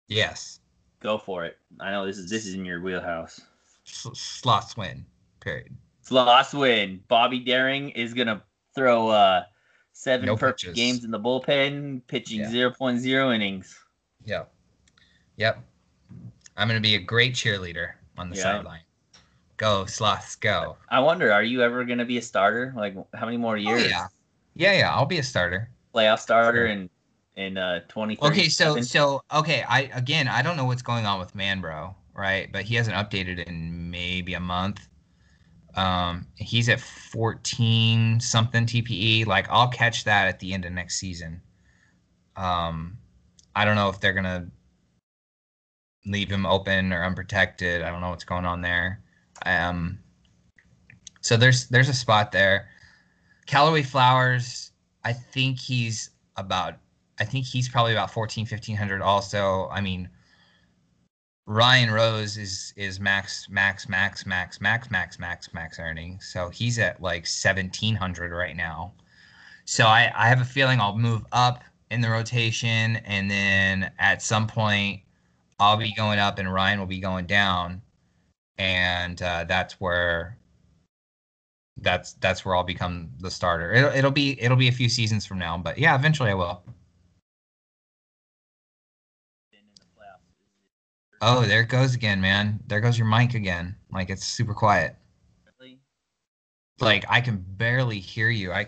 Yes. 0.09 0.61
Go 1.01 1.17
for 1.17 1.47
it. 1.47 1.57
I 1.81 1.91
know 1.91 2.05
this 2.05 2.19
is 2.19 2.29
this 2.29 2.45
is 2.45 2.53
in 2.53 2.67
your 2.67 2.83
wheelhouse. 2.83 3.41
Sloths 3.85 4.77
win. 4.77 5.05
Period. 5.41 5.75
Sloths 6.03 6.53
win. 6.55 7.03
Bobby 7.09 7.41
Daring 7.41 7.91
is 7.91 8.15
gonna 8.15 8.43
throw 8.75 9.09
uh 9.09 9.45
seven 9.93 10.27
No 10.27 10.37
perfect 10.37 10.61
pitches. 10.61 10.77
games 10.77 11.05
in 11.05 11.11
the 11.11 11.19
bullpen, 11.21 12.07
pitching 12.07 12.41
Yeah. 12.41 12.51
0.0 12.51 13.35
innings. 13.35 13.79
Yeah. 14.25 14.45
Yep. 15.37 15.63
I'm 16.57 16.69
gonna 16.69 16.81
be 16.81 16.95
a 16.95 17.01
great 17.01 17.35
cheerleader 17.35 17.93
on 18.19 18.31
the 18.31 18.37
Yeah. 18.37 18.43
sideline. 18.43 18.83
Go 19.57 19.87
sloths, 19.87 20.35
go. 20.37 20.77
I 20.89 20.99
wonder, 21.01 21.33
are 21.33 21.43
you 21.43 21.63
ever 21.63 21.85
gonna 21.85 22.05
be 22.05 22.19
a 22.19 22.23
starter? 22.23 22.73
Like 22.77 22.95
how 23.15 23.27
many 23.27 23.37
more 23.37 23.55
Oh, 23.55 23.59
years? 23.59 23.89
yeah. 23.91 24.09
Yeah, 24.55 24.73
yeah. 24.79 24.95
I'll 24.95 25.07
be 25.07 25.19
a 25.19 25.23
starter. 25.23 25.71
Playoff 25.95 26.21
starter 26.21 26.59
Sure. 26.59 26.67
in 26.67 26.91
in 27.37 27.57
uh 27.57 27.81
20. 27.89 28.19
Okay, 28.21 28.49
so 28.49 28.81
so 28.83 29.23
okay, 29.33 29.63
I 29.69 29.83
again 29.95 30.29
I 30.29 30.43
don't 30.43 30.57
know 30.57 30.65
what's 30.67 30.83
going 30.83 31.07
on 31.07 31.19
with 31.21 31.35
Manbro, 31.35 31.95
right? 32.15 32.51
But 32.53 32.65
he 32.65 32.75
hasn't 32.75 32.97
updated 32.97 33.45
in 33.45 33.91
maybe 33.91 34.35
a 34.35 34.41
month. 34.41 34.89
Um, 35.75 36.27
he's 36.35 36.69
at 36.69 36.81
14 36.81 38.21
something 38.21 38.67
TPE. 38.67 39.27
Like 39.27 39.49
I'll 39.51 39.69
catch 39.69 40.05
that 40.05 40.29
at 40.29 40.39
the 40.39 40.53
end 40.53 40.65
of 40.65 40.73
next 40.73 40.99
season. 40.99 41.41
Um, 42.37 42.99
I 43.55 43.65
don't 43.65 43.77
know 43.77 43.89
if 43.89 44.01
they're 44.01 44.13
gonna 44.13 44.49
leave 46.07 46.31
him 46.31 46.47
open 46.47 46.93
or 46.93 47.05
unprotected. 47.05 47.83
I 47.83 47.91
don't 47.91 48.01
know 48.01 48.11
what's 48.11 48.25
going 48.25 48.45
on 48.45 48.61
there. 48.61 49.01
Um, 49.47 49.99
so 51.21 51.37
there's 51.37 51.69
there's 51.69 51.89
a 51.89 51.95
spot 51.95 52.33
there. 52.33 52.69
Callaway 53.47 53.83
Flowers, 53.83 54.73
I 55.05 55.13
think 55.13 55.59
he's 55.59 56.11
about 56.37 56.75
I 57.19 57.25
think 57.25 57.47
he's 57.47 57.69
probably 57.69 57.93
about 57.93 58.11
14 58.11 58.47
1500 58.47 59.01
also. 59.01 59.69
I 59.71 59.81
mean 59.81 60.09
Ryan 61.47 61.91
Rose 61.91 62.37
is 62.37 62.73
is 62.77 63.01
max 63.01 63.49
max 63.51 63.89
max 63.89 64.25
max 64.27 64.61
max 64.61 64.91
max 64.91 65.19
max 65.19 65.53
max 65.53 65.79
earning. 65.79 66.21
So 66.21 66.49
he's 66.51 66.79
at 66.79 67.03
like 67.03 67.27
1700 67.27 68.31
right 68.33 68.57
now. 68.57 68.93
So 69.65 69.87
I 69.87 70.13
I 70.15 70.29
have 70.29 70.41
a 70.41 70.45
feeling 70.45 70.81
I'll 70.81 70.97
move 70.97 71.25
up 71.33 71.65
in 71.91 72.01
the 72.01 72.11
rotation 72.11 72.97
and 72.97 73.31
then 73.31 73.91
at 73.99 74.23
some 74.23 74.47
point 74.47 75.03
I'll 75.59 75.77
be 75.77 75.93
going 75.95 76.19
up 76.19 76.39
and 76.39 76.53
Ryan 76.53 76.79
will 76.79 76.87
be 76.87 77.01
going 77.01 77.27
down 77.27 77.83
and 78.59 79.21
uh, 79.21 79.45
that's 79.45 79.81
where 79.81 80.39
that's 81.79 82.13
that's 82.15 82.45
where 82.45 82.55
I'll 82.55 82.65
become 82.65 83.11
the 83.21 83.31
starter. 83.31 83.73
It'll, 83.73 83.91
it'll 83.93 84.11
be 84.11 84.41
it'll 84.41 84.57
be 84.57 84.69
a 84.69 84.73
few 84.73 84.89
seasons 84.89 85.27
from 85.27 85.39
now, 85.39 85.59
but 85.59 85.79
yeah, 85.79 85.95
eventually 85.97 86.31
I 86.31 86.35
will. 86.35 86.63
Oh, 91.25 91.43
there 91.43 91.61
it 91.61 91.69
goes 91.69 91.95
again, 91.95 92.21
man. 92.21 92.59
There 92.67 92.81
goes 92.81 92.99
your 92.99 93.07
mic 93.07 93.35
again. 93.35 93.77
Like 93.93 94.11
it's 94.11 94.27
super 94.27 94.55
quiet. 94.55 94.97
Really? 95.61 95.79
Like 96.81 97.05
I 97.09 97.21
can 97.21 97.45
barely 97.57 98.01
hear 98.01 98.29
you. 98.29 98.51
I 98.51 98.67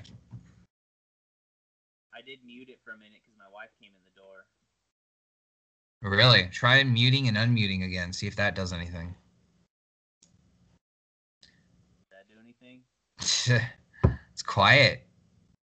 I 2.14 2.22
did 2.24 2.38
mute 2.46 2.68
it 2.68 2.78
for 2.84 2.92
a 2.92 2.96
minute 2.96 3.18
because 3.24 3.36
my 3.36 3.52
wife 3.52 3.70
came 3.82 3.90
in 3.90 4.00
the 4.04 4.20
door. 4.20 4.46
really 6.16 6.48
try 6.52 6.84
muting 6.84 7.26
and 7.26 7.36
unmuting 7.36 7.84
again. 7.84 8.12
See 8.12 8.28
if 8.28 8.36
that 8.36 8.54
does 8.54 8.72
anything. 8.72 9.16
Did 11.42 12.12
that 12.12 12.28
do 12.28 12.34
anything? 12.40 12.82
it's 14.32 14.42
quiet. 14.44 15.08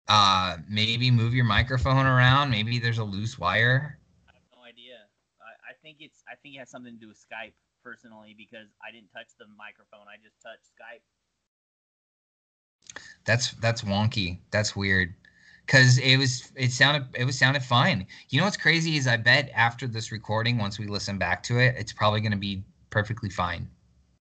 Uh, 0.08 0.56
maybe 0.69 1.12
move 1.12 1.34
your 1.34 1.43
microphone 1.43 2.06
around. 2.06 2.50
Maybe 2.50 2.80
there's 2.80 3.00
a 3.00 3.04
loose 3.04 3.38
wire. 3.38 4.00
I 4.30 4.36
have 4.36 4.43
no 4.56 4.63
idea. 4.63 5.00
I, 5.41 5.71
I 5.71 5.73
think 6.41 6.56
I 6.56 6.56
think 6.56 6.56
it 6.56 6.60
has 6.60 6.69
something 6.69 6.93
to 6.93 7.00
do 7.00 7.08
with 7.08 7.17
Skype 7.17 7.54
personally 7.84 8.36
because 8.38 8.67
I 8.88 8.91
didn't 8.91 9.10
touch 9.10 9.28
the 9.39 9.45
microphone. 9.58 10.08
I 10.08 10.17
just 10.23 10.36
touched 10.41 10.65
Skype. 10.76 11.02
That's 13.26 13.52
that's 13.54 13.82
wonky. 13.82 14.39
That's 14.52 14.76
weird. 14.76 15.13
Cause 15.67 15.97
it 15.97 16.17
was 16.17 16.52
it 16.56 16.71
sounded 16.71 17.08
it 17.13 17.26
was 17.26 17.38
sounded 17.38 17.63
fine. 17.63 18.08
You 18.30 18.39
know 18.39 18.45
what's 18.45 18.58
crazy 18.58 18.95
is 18.95 19.08
I 19.08 19.17
bet 19.17 19.50
after 19.54 19.88
this 19.88 20.12
recording, 20.12 20.58
once 20.58 20.80
we 20.80 20.88
listen 20.88 21.17
back 21.17 21.43
to 21.43 21.60
it, 21.60 21.76
it's 21.78 21.91
probably 21.91 22.21
gonna 22.21 22.38
be 22.38 22.63
perfectly 22.89 23.30
fine. 23.30 23.67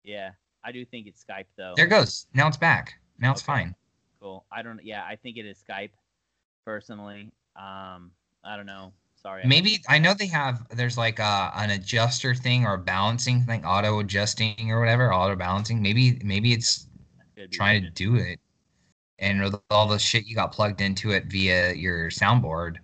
Yeah, 0.02 0.30
I 0.64 0.72
do 0.72 0.84
think 0.84 1.06
it's 1.06 1.24
Skype 1.24 1.46
though. 1.56 1.74
There 1.76 1.86
it 1.86 1.90
goes. 1.90 2.26
Now 2.34 2.48
it's 2.48 2.56
back. 2.56 2.94
Now 3.18 3.32
it's 3.32 3.42
fine. 3.42 3.74
Cool. 4.20 4.44
I 4.50 4.62
don't. 4.62 4.80
Yeah, 4.84 5.04
I 5.04 5.16
think 5.16 5.36
it 5.36 5.46
is 5.46 5.62
Skype. 5.68 5.90
Personally, 6.64 7.30
um, 7.54 8.10
I 8.42 8.56
don't 8.56 8.66
know. 8.66 8.92
Sorry. 9.26 9.42
Maybe 9.44 9.82
I 9.88 9.98
know 9.98 10.14
they 10.14 10.28
have 10.28 10.64
there's 10.68 10.96
like 10.96 11.18
a, 11.18 11.50
an 11.56 11.70
adjuster 11.70 12.32
thing 12.32 12.64
or 12.64 12.74
a 12.74 12.78
balancing 12.78 13.42
thing, 13.42 13.64
auto 13.64 13.98
adjusting 13.98 14.70
or 14.70 14.78
whatever, 14.78 15.12
auto 15.12 15.34
balancing. 15.34 15.82
Maybe 15.82 16.20
maybe 16.22 16.52
it's 16.52 16.86
trying 17.50 17.82
to 17.82 17.90
do 17.90 18.14
it. 18.14 18.38
And 19.18 19.42
with 19.42 19.56
all 19.70 19.88
the 19.88 19.98
shit 19.98 20.26
you 20.26 20.36
got 20.36 20.52
plugged 20.52 20.80
into 20.80 21.10
it 21.10 21.24
via 21.24 21.72
your 21.74 22.08
soundboard, 22.08 22.76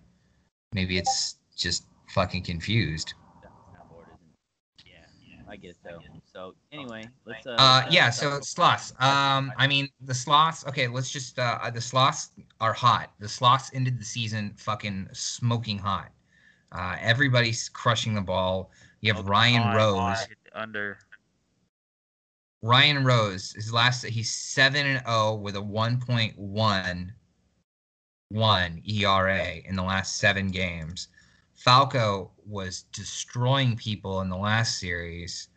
maybe 0.73 0.99
it's 0.99 1.39
just 1.57 1.87
fucking 2.09 2.43
confused. 2.43 3.15
The 3.43 3.47
soundboard 3.49 4.07
isn't- 4.09 4.85
Yeah, 4.85 4.95
yeah, 5.25 5.43
I 5.49 5.55
get 5.57 5.71
it 5.71 5.77
though. 5.85 6.01
So 6.25 6.57
anyway, 6.73 7.05
let's. 7.25 7.47
Uh, 7.47 7.51
Uh, 7.57 7.87
yeah. 7.89 8.11
So 8.11 8.41
sloths. 8.41 8.93
Um, 8.99 9.53
I 9.59 9.69
mean 9.69 9.89
the 10.01 10.15
sloths. 10.15 10.67
Okay, 10.67 10.89
let's 10.89 11.13
just. 11.13 11.39
Uh, 11.39 11.71
the 11.73 11.81
sloths 11.81 12.33
are 12.61 12.73
hot. 12.73 13.13
The 13.21 13.29
sloths 13.29 13.71
ended 13.75 13.97
the 14.01 14.05
season 14.05 14.55
fucking 14.57 15.09
smoking 15.13 15.79
hot. 15.79 16.11
Uh, 16.73 16.97
everybody's 17.01 17.69
crushing 17.69 18.15
the 18.15 18.21
ball. 18.21 18.71
You 19.01 19.13
have 19.13 19.21
Okay, 19.21 19.31
Ryan 19.31 19.77
Rose. 19.77 19.99
hot, 19.99 20.29
under. 20.55 20.99
Ryan 22.63 23.05
Rose, 23.05 23.53
his 23.53 23.73
last 23.73 24.05
he's 24.05 24.31
seven 24.31 24.87
and 24.87 25.05
zero 25.05 25.35
with 25.35 25.57
a 25.57 25.63
one 25.63 25.99
point 26.01 26.39
one 26.39 27.13
one 28.29 28.81
ERA 28.87 29.57
in 29.65 29.77
the 29.77 29.83
last 29.83 30.17
seven 30.17 30.49
games. 30.49 31.09
Falco 31.55 32.31
was 32.47 32.85
destroying 32.93 33.77
people 33.77 34.21
in 34.21 34.29
the 34.29 34.37
last 34.37 34.79
series. 34.79 35.49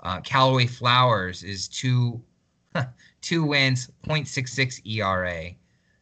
Uh, 0.00 0.20
Callaway 0.20 0.66
Flowers 0.66 1.42
is 1.42 1.68
two 1.68 2.22
two 3.20 3.44
wins, 3.44 3.90
0.66 4.06 4.80
ERA. 4.86 5.50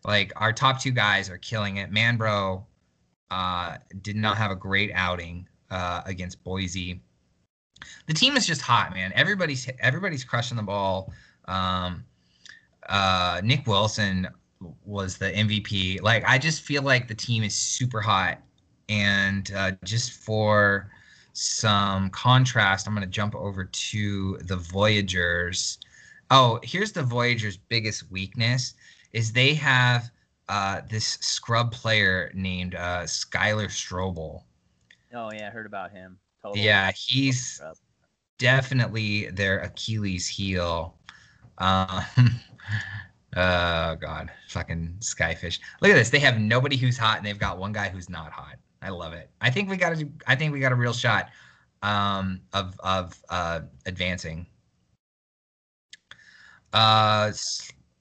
Like 0.04 0.32
our 0.36 0.52
top 0.52 0.80
two 0.80 0.92
guys 0.92 1.28
are 1.28 1.38
killing 1.38 1.78
it. 1.78 1.90
Manbro 1.90 2.64
uh, 3.30 3.76
did 4.02 4.16
not 4.16 4.36
have 4.36 4.50
a 4.50 4.56
great 4.56 4.90
outing 4.94 5.46
uh, 5.70 6.02
against 6.06 6.42
Boise 6.44 7.00
the 8.06 8.14
team 8.14 8.36
is 8.36 8.46
just 8.46 8.60
hot, 8.60 8.92
man. 8.92 9.12
Everybody's 9.14 9.68
everybody's 9.80 10.24
crushing 10.24 10.56
the 10.56 10.62
ball. 10.62 11.12
Um, 11.46 12.04
uh, 12.88 13.40
Nick 13.44 13.66
Wilson 13.66 14.28
was 14.84 15.16
the 15.16 15.30
MVP. 15.30 16.02
Like 16.02 16.24
I 16.26 16.38
just 16.38 16.62
feel 16.62 16.82
like 16.82 17.08
the 17.08 17.14
team 17.14 17.42
is 17.42 17.54
super 17.54 18.00
hot, 18.00 18.38
and 18.88 19.50
uh, 19.56 19.72
just 19.84 20.12
for 20.12 20.90
some 21.32 22.10
contrast, 22.10 22.86
I'm 22.86 22.94
gonna 22.94 23.06
jump 23.06 23.34
over 23.34 23.64
to 23.64 24.38
the 24.42 24.56
Voyagers. 24.56 25.78
Oh, 26.30 26.60
here's 26.62 26.92
the 26.92 27.02
Voyagers' 27.02 27.56
biggest 27.56 28.10
weakness 28.10 28.74
is 29.12 29.32
they 29.32 29.54
have 29.54 30.10
uh, 30.50 30.80
this 30.90 31.16
scrub 31.20 31.70
player 31.70 32.32
named 32.34 32.74
uh, 32.74 33.02
Skylar 33.04 33.68
Strobel. 33.68 34.42
Oh 35.14 35.30
yeah, 35.32 35.46
I 35.46 35.50
heard 35.50 35.64
about 35.64 35.92
him. 35.92 36.18
Total. 36.42 36.60
Yeah, 36.60 36.90
he's 36.90 37.62
definitely 38.38 39.30
their 39.30 39.60
Achilles 39.60 40.26
heel. 40.26 40.96
Um, 41.58 41.86
oh 43.36 43.94
god, 43.94 44.32
fucking 44.48 44.96
skyfish. 44.98 45.60
Look 45.80 45.92
at 45.92 45.94
this. 45.94 46.10
They 46.10 46.18
have 46.18 46.40
nobody 46.40 46.76
who's 46.76 46.98
hot, 46.98 47.18
and 47.18 47.26
they've 47.26 47.38
got 47.38 47.58
one 47.58 47.72
guy 47.72 47.88
who's 47.88 48.10
not 48.10 48.32
hot. 48.32 48.56
I 48.82 48.88
love 48.88 49.12
it. 49.12 49.30
I 49.40 49.50
think 49.50 49.70
we 49.70 49.76
got 49.76 49.96
to. 49.96 50.08
I 50.26 50.34
think 50.34 50.52
we 50.52 50.58
got 50.58 50.72
a 50.72 50.76
real 50.76 50.92
shot 50.92 51.28
um, 51.82 52.40
of 52.52 52.74
of 52.80 53.16
uh, 53.28 53.60
advancing. 53.86 54.48
Uh, 56.72 57.30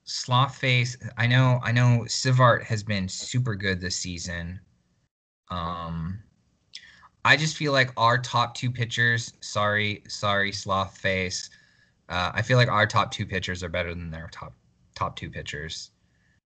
Slothface. 0.10 0.98
I 1.18 1.28
know. 1.28 1.60
I 1.64 1.72
know. 1.72 2.06
Sivart 2.08 2.64
has 2.64 2.82
been 2.84 3.08
super 3.08 3.54
good 3.54 3.80
this 3.80 3.96
season. 3.96 4.60
Um, 5.52 6.20
I 7.24 7.38
just 7.38 7.56
feel 7.56 7.74
like 7.74 7.92
our 7.96 8.18
top 8.18 8.56
two 8.56 8.72
pitchers. 8.72 9.34
Sorry, 9.42 10.02
sorry, 10.08 10.52
Slothface. 10.52 11.50
Uh, 12.10 12.32
I 12.34 12.42
feel 12.42 12.58
like 12.58 12.70
our 12.70 12.88
top 12.88 13.12
two 13.12 13.26
pitchers 13.26 13.64
are 13.64 13.70
better 13.70 13.94
than 13.94 14.10
their 14.10 14.30
top 14.32 14.56
top 14.96 15.16
two 15.16 15.30
pitchers. 15.30 15.92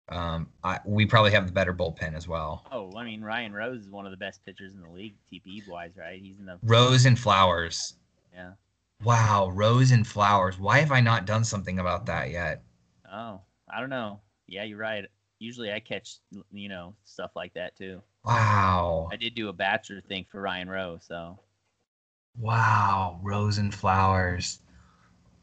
Um, 0.09 0.49
I, 0.65 0.81
we 0.87 1.05
probably 1.05 1.31
have 1.33 1.47
the 1.47 1.53
better 1.53 1.75
bullpen 1.75 2.15
as 2.15 2.27
well. 2.27 2.67
Oh, 2.73 2.91
I 2.97 3.05
mean 3.05 3.21
Ryan 3.23 3.53
Rose 3.53 3.83
is 3.83 3.91
one 3.91 4.07
of 4.07 4.11
the 4.11 4.17
best 4.17 4.45
pitchers 4.45 4.73
in 4.73 4.81
the 4.81 4.89
league, 4.89 5.15
TPE 5.31 5.69
wise, 5.69 5.93
right? 5.99 6.21
He's 6.21 6.39
in 6.39 6.47
the 6.47 6.59
Rose 6.63 7.05
and 7.05 7.19
Flowers. 7.19 7.95
yeah. 8.35 8.53
Wow, 9.05 9.51
Rose 9.53 9.91
and 9.91 10.07
Flowers. 10.07 10.59
Why 10.59 10.79
have 10.79 10.93
I 10.93 11.01
not 11.01 11.27
done 11.27 11.45
something 11.45 11.79
about 11.79 12.07
that 12.07 12.31
yet? 12.31 12.63
Oh, 13.13 13.41
I 13.73 13.81
don't 13.81 13.91
know. 13.91 14.21
Yeah, 14.47 14.65
you're 14.65 14.79
right. 14.79 15.07
Usually 15.39 15.73
I 15.73 15.81
catch 15.81 16.19
you 16.53 16.69
know 16.69 16.95
stuff 17.05 17.33
like 17.35 17.55
that 17.55 17.77
too. 17.77 18.03
Wow. 18.25 19.09
I 19.11 19.17
did 19.17 19.35
do 19.35 19.49
a 19.49 19.53
bachelor 19.53 20.01
thing 20.03 20.27
for 20.31 20.41
Ryan 20.41 20.69
Rose, 20.69 21.05
so 21.07 21.39
Wow, 22.39 23.21
Rose 23.23 23.59
and 23.59 23.75
Flowers. 23.75 24.61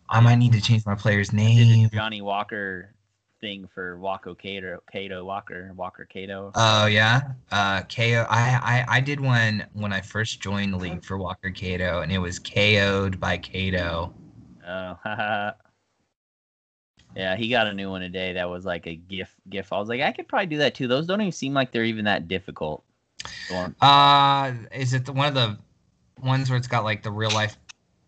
I 0.09 0.19
might 0.19 0.35
need 0.35 0.53
to 0.53 0.61
change 0.61 0.85
my 0.85 0.95
player's 0.95 1.33
name. 1.33 1.89
Johnny 1.89 2.21
Walker 2.21 2.93
thing 3.41 3.67
for 3.73 3.99
Waco 3.99 4.33
Cato, 4.33 4.81
Cato 4.91 5.23
Walker, 5.25 5.71
Walker 5.75 6.05
Cato. 6.05 6.51
Oh 6.55 6.85
yeah, 6.85 7.33
uh, 7.51 7.81
KO. 7.83 8.25
I, 8.29 8.85
I 8.87 8.97
I 8.97 8.99
did 9.01 9.19
one 9.19 9.65
when 9.73 9.91
I 9.91 10.01
first 10.01 10.41
joined 10.41 10.73
the 10.73 10.77
league 10.77 11.03
for 11.03 11.17
Walker 11.17 11.49
Cato, 11.49 12.01
and 12.01 12.11
it 12.11 12.19
was 12.19 12.39
KO'd 12.39 13.19
by 13.19 13.37
Cato. 13.37 14.13
Oh, 14.65 14.97
haha. 15.03 15.51
Yeah, 17.17 17.35
he 17.35 17.49
got 17.49 17.67
a 17.67 17.73
new 17.73 17.89
one 17.89 18.01
today 18.01 18.33
that 18.33 18.49
was 18.49 18.63
like 18.65 18.85
a 18.85 18.95
GIF. 18.95 19.35
GIF. 19.49 19.73
I 19.73 19.79
was 19.79 19.89
like, 19.89 20.01
I 20.01 20.11
could 20.11 20.27
probably 20.27 20.45
do 20.45 20.57
that 20.59 20.75
too. 20.75 20.87
Those 20.87 21.07
don't 21.07 21.19
even 21.19 21.31
seem 21.31 21.53
like 21.53 21.71
they're 21.71 21.83
even 21.83 22.05
that 22.05 22.27
difficult. 22.27 22.83
Uh, 23.81 24.53
is 24.71 24.93
it 24.93 25.05
the, 25.05 25.13
one 25.13 25.27
of 25.27 25.33
the 25.33 25.57
ones 26.21 26.49
where 26.49 26.57
it's 26.57 26.67
got 26.67 26.83
like 26.83 27.01
the 27.03 27.11
real 27.11 27.31
life 27.31 27.57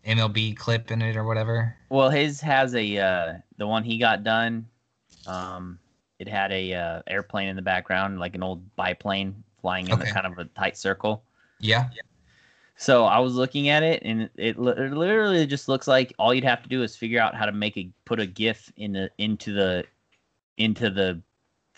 MLB 0.06 0.56
clip 0.56 0.90
in 0.90 1.02
it 1.02 1.16
or 1.16 1.24
whatever? 1.24 1.74
Well, 1.88 2.08
his 2.10 2.40
has 2.40 2.74
a 2.74 2.98
uh, 2.98 3.34
the 3.56 3.66
one 3.66 3.82
he 3.82 3.98
got 3.98 4.22
done. 4.22 4.66
Um, 5.26 5.78
it 6.18 6.28
had 6.28 6.52
a 6.52 6.74
uh, 6.74 7.02
airplane 7.06 7.48
in 7.48 7.56
the 7.56 7.62
background, 7.62 8.20
like 8.20 8.34
an 8.34 8.42
old 8.42 8.62
biplane 8.76 9.42
flying 9.60 9.88
in 9.88 9.92
Okay. 9.94 10.04
the 10.04 10.10
kind 10.12 10.26
of 10.26 10.38
a 10.38 10.44
tight 10.44 10.76
circle. 10.76 11.22
Yeah. 11.58 11.88
So 12.80 13.04
I 13.04 13.18
was 13.18 13.34
looking 13.34 13.68
at 13.68 13.82
it, 13.82 14.00
and 14.06 14.22
it, 14.22 14.56
it 14.56 14.58
literally 14.58 15.46
just 15.46 15.68
looks 15.68 15.86
like 15.86 16.14
all 16.18 16.32
you'd 16.32 16.44
have 16.44 16.62
to 16.62 16.68
do 16.70 16.82
is 16.82 16.96
figure 16.96 17.20
out 17.20 17.34
how 17.34 17.44
to 17.44 17.52
make 17.52 17.76
a 17.76 17.90
put 18.06 18.18
a 18.18 18.24
GIF 18.26 18.72
in 18.78 18.92
the 18.92 19.10
into 19.18 19.52
the 19.52 19.84
into 20.56 20.88
the 20.88 21.20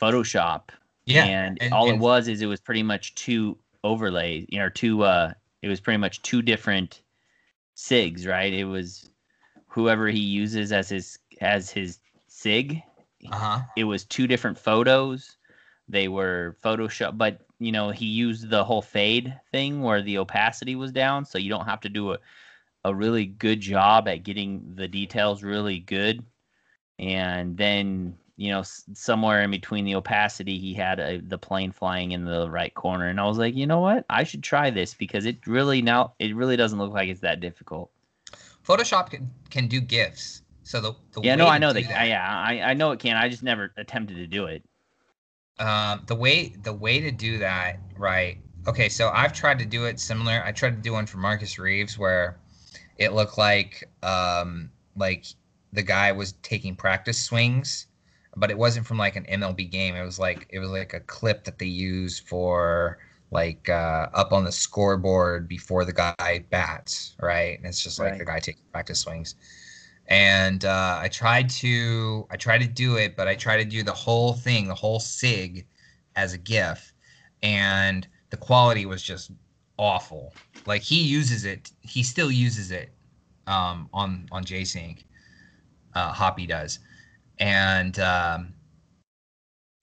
Photoshop, 0.00 0.68
Yeah. 1.06 1.24
and, 1.24 1.60
and- 1.60 1.74
all 1.74 1.88
and- 1.88 1.96
it 1.96 2.00
was 2.00 2.28
is 2.28 2.40
it 2.40 2.46
was 2.46 2.60
pretty 2.60 2.84
much 2.84 3.16
two 3.16 3.58
overlays, 3.82 4.46
you 4.48 4.60
know, 4.60 4.68
two. 4.68 5.02
Uh, 5.02 5.32
it 5.62 5.68
was 5.68 5.80
pretty 5.80 5.96
much 5.98 6.22
two 6.22 6.40
different 6.40 7.02
sigs, 7.76 8.28
right? 8.28 8.52
It 8.52 8.66
was 8.66 9.10
whoever 9.66 10.06
he 10.06 10.20
uses 10.20 10.70
as 10.70 10.88
his 10.88 11.18
as 11.40 11.68
his 11.68 11.98
sig. 12.28 12.80
Uh 13.28 13.36
huh. 13.36 13.58
It 13.76 13.84
was 13.84 14.04
two 14.04 14.28
different 14.28 14.56
photos. 14.56 15.36
They 15.88 16.06
were 16.06 16.56
Photoshop, 16.62 17.18
but 17.18 17.40
you 17.64 17.72
know 17.72 17.90
he 17.90 18.06
used 18.06 18.48
the 18.50 18.64
whole 18.64 18.82
fade 18.82 19.38
thing 19.52 19.82
where 19.82 20.02
the 20.02 20.18
opacity 20.18 20.76
was 20.76 20.92
down, 20.92 21.24
so 21.24 21.38
you 21.38 21.50
don't 21.50 21.66
have 21.66 21.80
to 21.82 21.88
do 21.88 22.12
a 22.12 22.18
a 22.84 22.94
really 22.94 23.26
good 23.26 23.60
job 23.60 24.08
at 24.08 24.24
getting 24.24 24.74
the 24.76 24.88
details 24.88 25.42
really 25.42 25.78
good. 25.80 26.24
And 26.98 27.56
then 27.56 28.18
you 28.36 28.50
know 28.52 28.60
s- 28.60 28.84
somewhere 28.94 29.42
in 29.42 29.50
between 29.50 29.84
the 29.84 29.96
opacity, 29.96 30.58
he 30.58 30.74
had 30.74 31.00
a, 31.00 31.18
the 31.20 31.38
plane 31.38 31.72
flying 31.72 32.12
in 32.12 32.24
the 32.24 32.50
right 32.50 32.74
corner, 32.74 33.08
and 33.08 33.20
I 33.20 33.26
was 33.26 33.38
like, 33.38 33.54
you 33.54 33.66
know 33.66 33.80
what, 33.80 34.04
I 34.10 34.24
should 34.24 34.42
try 34.42 34.70
this 34.70 34.94
because 34.94 35.26
it 35.26 35.46
really 35.46 35.82
now 35.82 36.14
it 36.18 36.34
really 36.36 36.56
doesn't 36.56 36.78
look 36.78 36.92
like 36.92 37.08
it's 37.10 37.20
that 37.20 37.40
difficult. 37.40 37.90
Photoshop 38.66 39.10
can, 39.10 39.30
can 39.50 39.66
do 39.68 39.80
GIFs. 39.80 40.42
So 40.62 40.80
the, 40.80 40.94
the 41.12 41.20
Yeah, 41.20 41.34
way 41.34 41.36
no, 41.36 41.48
I 41.48 41.58
know 41.58 41.72
do 41.72 41.82
that. 41.82 42.08
Yeah, 42.08 42.26
I, 42.28 42.60
I 42.60 42.74
know 42.74 42.92
it 42.92 43.00
can. 43.00 43.16
I 43.16 43.28
just 43.28 43.42
never 43.42 43.72
attempted 43.76 44.16
to 44.16 44.26
do 44.26 44.46
it. 44.46 44.64
Um, 45.58 46.02
the 46.06 46.14
way 46.14 46.48
the 46.62 46.72
way 46.72 47.00
to 47.00 47.10
do 47.10 47.38
that, 47.38 47.80
right? 47.96 48.38
Okay, 48.66 48.88
so 48.88 49.10
I've 49.10 49.32
tried 49.32 49.58
to 49.60 49.66
do 49.66 49.84
it 49.84 50.00
similar. 50.00 50.42
I 50.44 50.52
tried 50.52 50.76
to 50.76 50.82
do 50.82 50.92
one 50.92 51.06
for 51.06 51.18
Marcus 51.18 51.58
Reeves 51.58 51.98
where 51.98 52.38
it 52.98 53.12
looked 53.12 53.38
like 53.38 53.84
um 54.02 54.70
like 54.96 55.26
the 55.72 55.82
guy 55.82 56.12
was 56.12 56.32
taking 56.42 56.76
practice 56.76 57.22
swings 57.22 57.86
but 58.36 58.50
it 58.50 58.58
wasn't 58.58 58.86
from 58.86 58.98
like 58.98 59.16
an 59.16 59.26
MLB 59.26 59.64
game. 59.66 59.94
It 59.96 60.04
was 60.04 60.18
like 60.18 60.46
it 60.50 60.58
was 60.58 60.70
like 60.70 60.94
a 60.94 61.00
clip 61.00 61.44
that 61.44 61.58
they 61.58 61.66
use 61.66 62.18
for 62.20 62.98
like 63.30 63.68
uh, 63.68 64.08
up 64.14 64.32
on 64.32 64.44
the 64.44 64.52
scoreboard 64.52 65.48
before 65.48 65.84
the 65.84 65.92
guy 65.92 66.44
bats, 66.50 67.14
right? 67.20 67.58
And 67.58 67.66
it's 67.66 67.82
just 67.82 68.00
like 68.00 68.12
Right. 68.12 68.18
the 68.18 68.24
guy 68.24 68.40
taking 68.40 68.62
practice 68.72 69.00
swings. 69.00 69.36
And 70.08 70.64
uh, 70.64 70.98
I 71.00 71.08
tried 71.08 71.48
to 71.50 72.26
I 72.30 72.36
tried 72.36 72.58
to 72.58 72.66
do 72.66 72.96
it, 72.96 73.16
but 73.16 73.28
I 73.28 73.34
tried 73.34 73.58
to 73.58 73.64
do 73.64 73.82
the 73.82 73.92
whole 73.92 74.34
thing, 74.34 74.68
the 74.68 74.74
whole 74.74 75.00
sig, 75.00 75.66
as 76.16 76.32
a 76.32 76.38
GIF, 76.38 76.92
and 77.42 78.06
the 78.30 78.36
quality 78.36 78.86
was 78.86 79.02
just 79.02 79.30
awful. 79.78 80.34
Like 80.66 80.82
he 80.82 81.02
uses 81.02 81.44
it, 81.44 81.70
he 81.80 82.02
still 82.02 82.30
uses 82.30 82.70
it 82.70 82.90
um, 83.46 83.88
on 83.92 84.28
on 84.32 84.44
JSync. 84.44 85.04
Uh, 85.94 86.12
Hoppy 86.12 86.46
does, 86.46 86.78
and 87.38 87.98
um, 87.98 88.54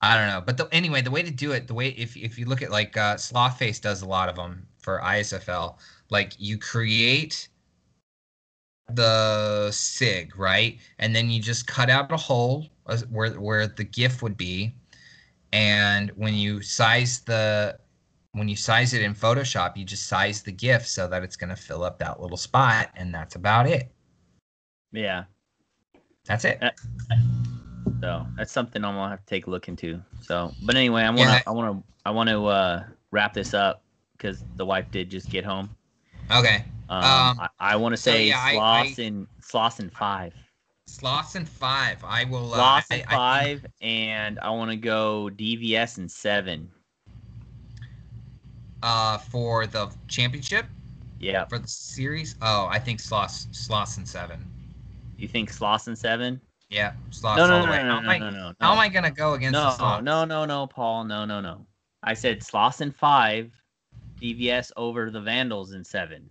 I 0.02 0.16
don't 0.18 0.28
know. 0.28 0.42
But 0.42 0.58
the, 0.58 0.68
anyway, 0.72 1.02
the 1.02 1.12
way 1.12 1.22
to 1.22 1.32
do 1.32 1.52
it, 1.52 1.68
the 1.68 1.74
way 1.74 1.90
if 1.90 2.18
if 2.18 2.40
you 2.40 2.46
look 2.46 2.62
at 2.62 2.72
like 2.72 2.98
uh, 2.98 3.16
Slothface 3.16 3.82
does 3.82 4.02
a 4.02 4.08
lot 4.08 4.30
of 4.30 4.36
them 4.36 4.68
for 4.80 5.02
ISFL. 5.04 5.76
Like 6.10 6.34
you 6.40 6.58
create 6.58 7.50
the 8.96 9.72
sig 9.72 10.38
right, 10.38 10.80
and 11.00 11.16
then 11.16 11.30
you 11.30 11.42
just 11.42 11.68
cut 11.68 11.90
out 11.90 12.12
a 12.12 12.18
hole 12.18 12.68
where 13.10 13.32
where 13.32 13.68
the 13.68 13.84
GIF 13.84 14.22
would 14.22 14.38
be, 14.38 14.74
and 15.54 16.12
when 16.12 16.34
you 16.34 16.62
size 16.62 17.22
the 17.22 17.80
when 18.34 18.48
you 18.48 18.56
size 18.56 18.94
it 18.94 19.02
in 19.02 19.14
Photoshop, 19.14 19.76
you 19.76 19.84
just 19.84 20.08
size 20.08 20.44
the 20.44 20.52
GIF 20.52 20.86
so 20.88 21.08
that 21.08 21.24
it's 21.24 21.36
going 21.36 21.50
to 21.50 21.56
fill 21.56 21.84
up 21.84 21.98
that 22.00 22.22
little 22.22 22.38
spot, 22.38 22.90
and 22.96 23.14
that's 23.14 23.36
about 23.36 23.68
it. 23.68 23.92
Yeah. 24.92 25.24
That's 26.26 26.46
it. 26.46 26.62
Uh, 26.62 26.70
So 28.02 28.26
that's 28.38 28.52
something 28.52 28.86
I'm 28.86 28.96
gonna 28.96 29.10
have 29.10 29.20
to 29.20 29.26
take 29.26 29.48
a 29.48 29.50
look 29.50 29.68
into. 29.68 30.02
So, 30.22 30.54
but 30.64 30.76
anyway, 30.76 31.02
I 31.02 31.10
wanna, 31.10 31.22
Yeah. 31.22 31.42
I 31.48 31.52
wanna, 31.52 31.84
I 32.06 32.12
want 32.12 32.30
to 32.30 32.46
uh, 32.46 32.84
wrap 33.12 33.34
this 33.34 33.54
up 33.54 33.84
because 34.14 34.44
the 34.56 34.66
wife 34.66 34.90
did 34.92 35.10
just 35.10 35.30
get 35.30 35.44
home. 35.44 35.76
Okay. 36.32 36.64
Um, 36.90 37.04
Um, 37.04 37.40
I, 37.40 37.50
I 37.60 37.76
want 37.76 37.94
to 37.94 37.98
so 37.98 38.12
say 38.12 38.28
yeah, 38.28 38.40
I- 38.40 38.54
Sloths 38.54 38.98
and 39.00 39.28
Sloths 39.42 39.80
and 39.80 39.94
five, 39.94 40.34
and 41.36 41.48
five. 41.48 42.04
I 42.04 42.24
will. 42.26 42.52
Uh, 42.54 42.58
Sloths 42.58 42.88
I- 42.92 42.96
and 42.96 43.06
I 43.08 43.14
five, 43.16 43.66
and 43.82 44.40
I 44.40 44.50
want 44.50 44.72
to 44.72 44.78
go 44.78 45.30
DVS 45.30 45.98
and 46.00 46.12
seven. 46.12 46.70
uh, 48.82 49.18
for 49.18 49.68
the 49.68 49.92
championship 50.08 50.66
Yeah, 51.20 51.44
for 51.46 51.60
the 51.60 51.68
series. 51.68 52.36
Oh, 52.42 52.66
I 52.68 52.80
think 52.80 53.00
Sloths 53.02 53.98
and 53.98 54.08
seven. 54.08 54.40
you 55.18 55.28
think 55.28 55.50
Sloths 55.50 55.88
and 55.88 55.98
seven? 55.98 56.40
Yeah, 56.70 56.94
Sloths 57.12 57.38
No, 57.40 57.48
no, 57.48 57.54
all 57.56 57.60
no, 57.60 57.66
the 57.66 57.72
way. 57.72 57.84
no, 57.84 57.90
how, 57.96 58.00
no, 58.00 58.00
am 58.00 58.06
no, 58.06 58.12
I, 58.12 58.18
no, 58.20 58.30
no, 58.30 58.54
how 58.62 58.72
am. 58.72 58.80
I 58.80 58.88
gonna 58.90 59.12
go 59.12 59.34
against 59.34 59.52
No, 59.54 60.00
no, 60.00 60.24
no, 60.26 60.46
no, 60.46 60.66
Paul, 60.68 61.04
no, 61.04 61.26
no, 61.26 61.42
no. 61.42 61.66
I 62.04 62.14
said 62.14 62.42
Sloths 62.42 62.80
and 62.82 62.96
five, 62.96 63.52
DVS 64.22 64.72
over 64.78 65.12
the 65.12 65.20
Vandals 65.22 65.74
in 65.74 65.84
seven. 65.84 66.30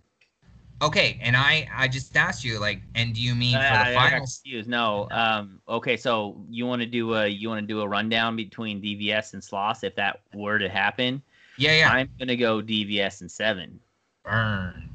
Okay, 0.81 1.19
and 1.21 1.35
I 1.35 1.67
I 1.75 1.87
just 1.87 2.15
asked 2.15 2.43
you 2.45 2.57
like, 2.59 2.81
and 2.95 3.13
do 3.13 3.21
you 3.21 3.35
mean 3.35 3.53
for 3.55 3.59
I- 3.59 3.81
I 3.81 3.89
the 3.89 3.95
got 3.95 4.09
finals? 4.11 4.41
confused. 4.43 4.69
No. 4.69 5.07
Um. 5.11 5.59
Okay. 5.67 5.97
So 5.97 6.41
you 6.49 6.65
want 6.65 6.81
to 6.81 6.85
do 6.85 7.15
a 7.15 7.27
you 7.27 7.49
want 7.49 7.59
to 7.61 7.67
do 7.67 7.81
a 7.81 7.87
rundown 7.87 8.35
between 8.35 8.81
DVS 8.81 9.33
and 9.33 9.43
Sloths 9.43 9.83
if 9.83 9.95
that 9.95 10.21
were 10.33 10.57
to 10.57 10.69
happen? 10.69 11.21
Yeah, 11.57 11.73
yeah. 11.77 11.89
I'm 11.89 12.09
gonna 12.17 12.37
go 12.37 12.61
DVS 12.61 13.21
and 13.21 13.29
seven. 13.29 13.79
Burn. 14.23 14.89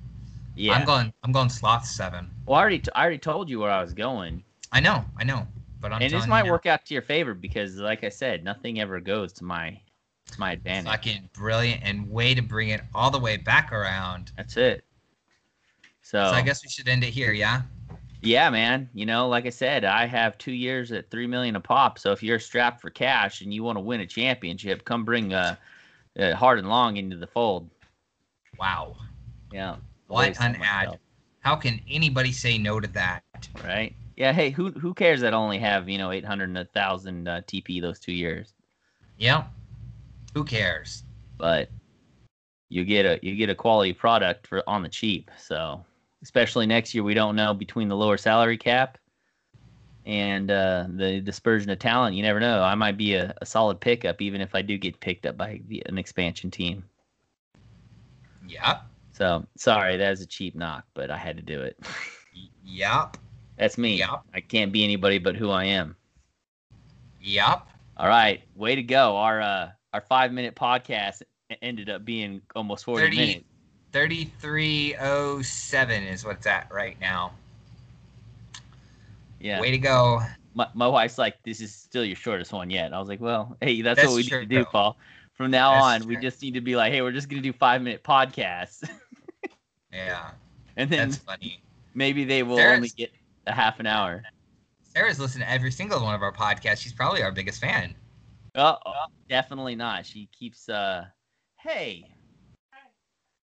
Yeah. 0.56 0.72
I'm 0.74 0.86
going. 0.86 1.12
I'm 1.22 1.32
going 1.32 1.50
Sloths 1.50 1.90
seven. 1.94 2.30
well, 2.46 2.56
I 2.58 2.60
already 2.60 2.78
t- 2.78 2.90
I 2.94 3.02
already 3.02 3.18
told 3.18 3.50
you 3.50 3.60
where 3.60 3.70
I 3.70 3.82
was 3.82 3.92
going, 3.92 4.42
I 4.72 4.80
know. 4.80 5.04
I 5.18 5.24
know. 5.24 5.46
But 5.80 5.92
I'm 5.92 6.00
and 6.00 6.10
this 6.10 6.26
might 6.26 6.46
work 6.46 6.64
out 6.64 6.86
to 6.86 6.94
your 6.94 7.02
favor 7.02 7.34
because, 7.34 7.76
like 7.76 8.04
I 8.04 8.08
said, 8.08 8.42
nothing 8.42 8.80
ever 8.80 9.00
goes 9.00 9.34
to 9.34 9.44
my 9.44 9.78
to 10.30 10.40
my 10.40 10.52
advantage. 10.52 10.90
Fucking 10.90 11.28
brilliant 11.34 11.82
and 11.84 12.10
way 12.10 12.34
to 12.34 12.40
bring 12.40 12.70
it 12.70 12.80
all 12.94 13.10
the 13.10 13.18
way 13.18 13.36
back 13.36 13.70
around. 13.70 14.32
That's 14.38 14.56
it. 14.56 14.82
So, 16.04 16.22
So 16.22 16.36
I 16.36 16.42
guess 16.42 16.62
we 16.62 16.68
should 16.68 16.86
end 16.86 17.02
it 17.02 17.10
here. 17.10 17.32
Yeah. 17.32 17.62
yeah, 18.20 18.50
man. 18.50 18.88
You 18.92 19.06
know, 19.06 19.26
like 19.26 19.46
I 19.46 19.50
said, 19.50 19.84
I 19.84 20.06
have 20.06 20.36
two 20.36 20.52
years 20.52 20.92
at 20.92 21.10
three 21.10 21.26
million 21.26 21.56
a 21.56 21.60
pop. 21.60 21.98
So 21.98 22.12
if 22.12 22.22
you're 22.22 22.38
strapped 22.38 22.80
for 22.80 22.90
cash 22.90 23.40
and 23.40 23.52
you 23.52 23.64
want 23.64 23.76
to 23.76 23.80
win 23.80 24.00
a 24.00 24.06
championship, 24.06 24.84
come 24.84 25.04
bring 25.04 25.32
uh, 25.32 25.56
uh 26.18 26.34
hard 26.34 26.58
and 26.58 26.68
long 26.68 26.98
into 26.98 27.16
the 27.16 27.26
fold. 27.26 27.70
Wow. 28.58 28.96
Yeah. 29.50 29.76
What 30.06 30.38
an 30.40 30.56
ad. 30.62 30.98
How 31.40 31.56
can 31.56 31.80
anybody 31.88 32.32
say 32.32 32.58
no 32.58 32.80
to 32.80 32.88
that? 32.88 33.22
Right. 33.64 33.96
Yeah. 34.16 34.32
Hey, 34.32 34.50
who 34.50 34.70
who 34.72 34.92
cares 34.92 35.22
that 35.22 35.32
only 35.32 35.58
have 35.58 35.88
you 35.88 35.96
know 35.96 36.10
eight 36.10 36.24
hundred 36.24 36.50
and 36.50 36.58
a 36.58 36.66
thousand 36.66 37.26
uh, 37.26 37.40
TP 37.46 37.80
those 37.80 37.98
two 37.98 38.12
years, 38.12 38.52
Yeah. 39.16 39.44
Who 40.34 40.44
cares? 40.44 41.04
but 41.36 41.68
you 42.68 42.84
get 42.84 43.06
a 43.06 43.18
you 43.22 43.34
get 43.36 43.50
a 43.50 43.54
quality 43.54 43.92
product 43.92 44.46
for 44.46 44.62
on 44.68 44.82
the 44.82 44.88
cheap. 44.88 45.30
So 45.38 45.84
especially 46.24 46.66
next 46.66 46.94
year, 46.94 47.04
we 47.04 47.14
don't 47.14 47.36
know 47.36 47.54
between 47.54 47.88
the 47.88 47.94
lower 47.94 48.16
salary 48.16 48.56
cap 48.56 48.98
and 50.06 50.50
uh, 50.50 50.86
the 50.88 51.20
dispersion 51.20 51.70
of 51.70 51.78
talent. 51.78 52.16
You 52.16 52.22
never 52.22 52.40
know. 52.40 52.62
I 52.62 52.74
might 52.74 52.96
be 52.96 53.14
a, 53.14 53.34
a 53.40 53.46
solid 53.46 53.78
pickup 53.78 54.20
even 54.20 54.40
if 54.40 54.54
I 54.54 54.62
do 54.62 54.76
get 54.78 54.98
picked 54.98 55.26
up 55.26 55.36
by 55.36 55.60
the, 55.68 55.82
an 55.86 55.98
expansion 55.98 56.50
team. 56.50 56.82
Yeah. 58.48 58.80
So 59.12 59.46
sorry, 59.56 59.98
that 59.98 60.10
was 60.10 60.22
a 60.22 60.26
cheap 60.26 60.54
knock, 60.56 60.84
but 60.94 61.10
I 61.10 61.18
had 61.18 61.36
to 61.36 61.42
do 61.42 61.62
it. 61.62 61.78
Yep. 62.66 63.18
That's 63.58 63.78
me. 63.78 63.98
Yep. 63.98 64.22
I 64.32 64.40
can't 64.40 64.72
be 64.72 64.82
anybody 64.82 65.18
but 65.18 65.36
who 65.36 65.50
I 65.50 65.66
am. 65.66 65.94
Yep. 67.20 67.68
All 67.96 68.08
right, 68.08 68.42
way 68.56 68.74
to 68.74 68.82
go. 68.82 69.16
Our 69.16 69.40
uh, 69.40 69.70
our 69.92 70.00
five 70.00 70.32
minute 70.32 70.56
podcast 70.56 71.22
ended 71.62 71.90
up 71.90 72.04
being 72.04 72.40
almost 72.56 72.84
forty 72.84 73.04
30 73.04 73.16
minutes. 73.16 73.44
3307 73.94 76.02
is 76.02 76.24
what's 76.24 76.46
at 76.48 76.66
right 76.72 77.00
now. 77.00 77.30
Yeah. 79.40 79.60
Way 79.60 79.70
to 79.70 79.78
go. 79.78 80.20
My, 80.54 80.66
my 80.74 80.88
wife's 80.88 81.16
like, 81.16 81.40
"This 81.44 81.60
is 81.60 81.72
still 81.72 82.04
your 82.04 82.16
shortest 82.16 82.52
one 82.52 82.70
yet." 82.70 82.92
I 82.92 82.98
was 82.98 83.08
like, 83.08 83.20
"Well, 83.20 83.56
hey, 83.60 83.82
that's, 83.82 83.98
That's 84.00 84.08
what 84.08 84.16
we 84.16 84.24
true. 84.24 84.40
need 84.40 84.50
to 84.50 84.56
do, 84.56 84.64
Paul. 84.64 84.96
From 85.34 85.52
now 85.52 85.70
That's 85.88 86.02
on, 86.04 86.08
we 86.08 86.16
just 86.16 86.42
need 86.42 86.54
to 86.54 86.60
be 86.60 86.74
like, 86.76 86.92
hey, 86.92 87.02
we're 87.02 87.10
just 87.12 87.28
gonna 87.28 87.40
do 87.42 87.52
five 87.52 87.82
minute 87.82 88.02
podcasts, 88.04 88.88
Yeah. 89.92 90.30
and 90.76 90.90
then 90.90 91.10
That's 91.10 91.22
funny. 91.22 91.60
maybe 91.94 92.24
they 92.24 92.42
will 92.42 92.56
There's- 92.56 92.76
only 92.76 92.88
get 92.96 93.12
a 93.46 93.52
half 93.52 93.78
an 93.80 93.86
hour." 93.86 94.22
Sarah's 94.82 95.18
listened 95.20 95.42
to 95.44 95.50
every 95.50 95.70
single 95.72 96.00
one 96.02 96.14
of 96.16 96.22
our 96.22 96.32
podcasts. 96.32 96.78
She's 96.78 96.92
probably 96.92 97.22
our 97.22 97.30
biggest 97.32 97.60
fan. 97.60 97.94
Oh, 98.56 98.76
definitely 99.28 99.74
not. 99.76 100.04
She 100.06 100.28
keeps 100.36 100.68
uh, 100.68 101.04
hey. 101.58 102.08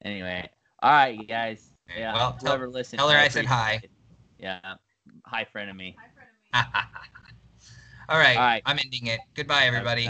Anyway, 0.03 0.49
all 0.81 0.91
right, 0.91 1.17
you 1.19 1.25
guys. 1.25 1.73
Yeah, 1.95 2.13
Well, 2.13 2.33
tell- 2.39 2.51
whoever 2.51 2.69
listened. 2.69 2.99
tell 2.99 3.09
her 3.09 3.17
I 3.17 3.27
said 3.27 3.45
hi. 3.45 3.81
it. 3.83 3.91
Yeah, 4.39 4.59
hi, 5.25 5.45
friend 5.45 5.69
of 5.69 5.75
me. 5.75 5.97
All 6.53 8.17
right. 8.17 8.37
All 8.37 8.41
right. 8.43 8.61
I'm 8.65 8.79
ending 8.79 9.07
it. 9.07 9.19
Goodbye, 9.35 9.65
everybody. 9.65 10.09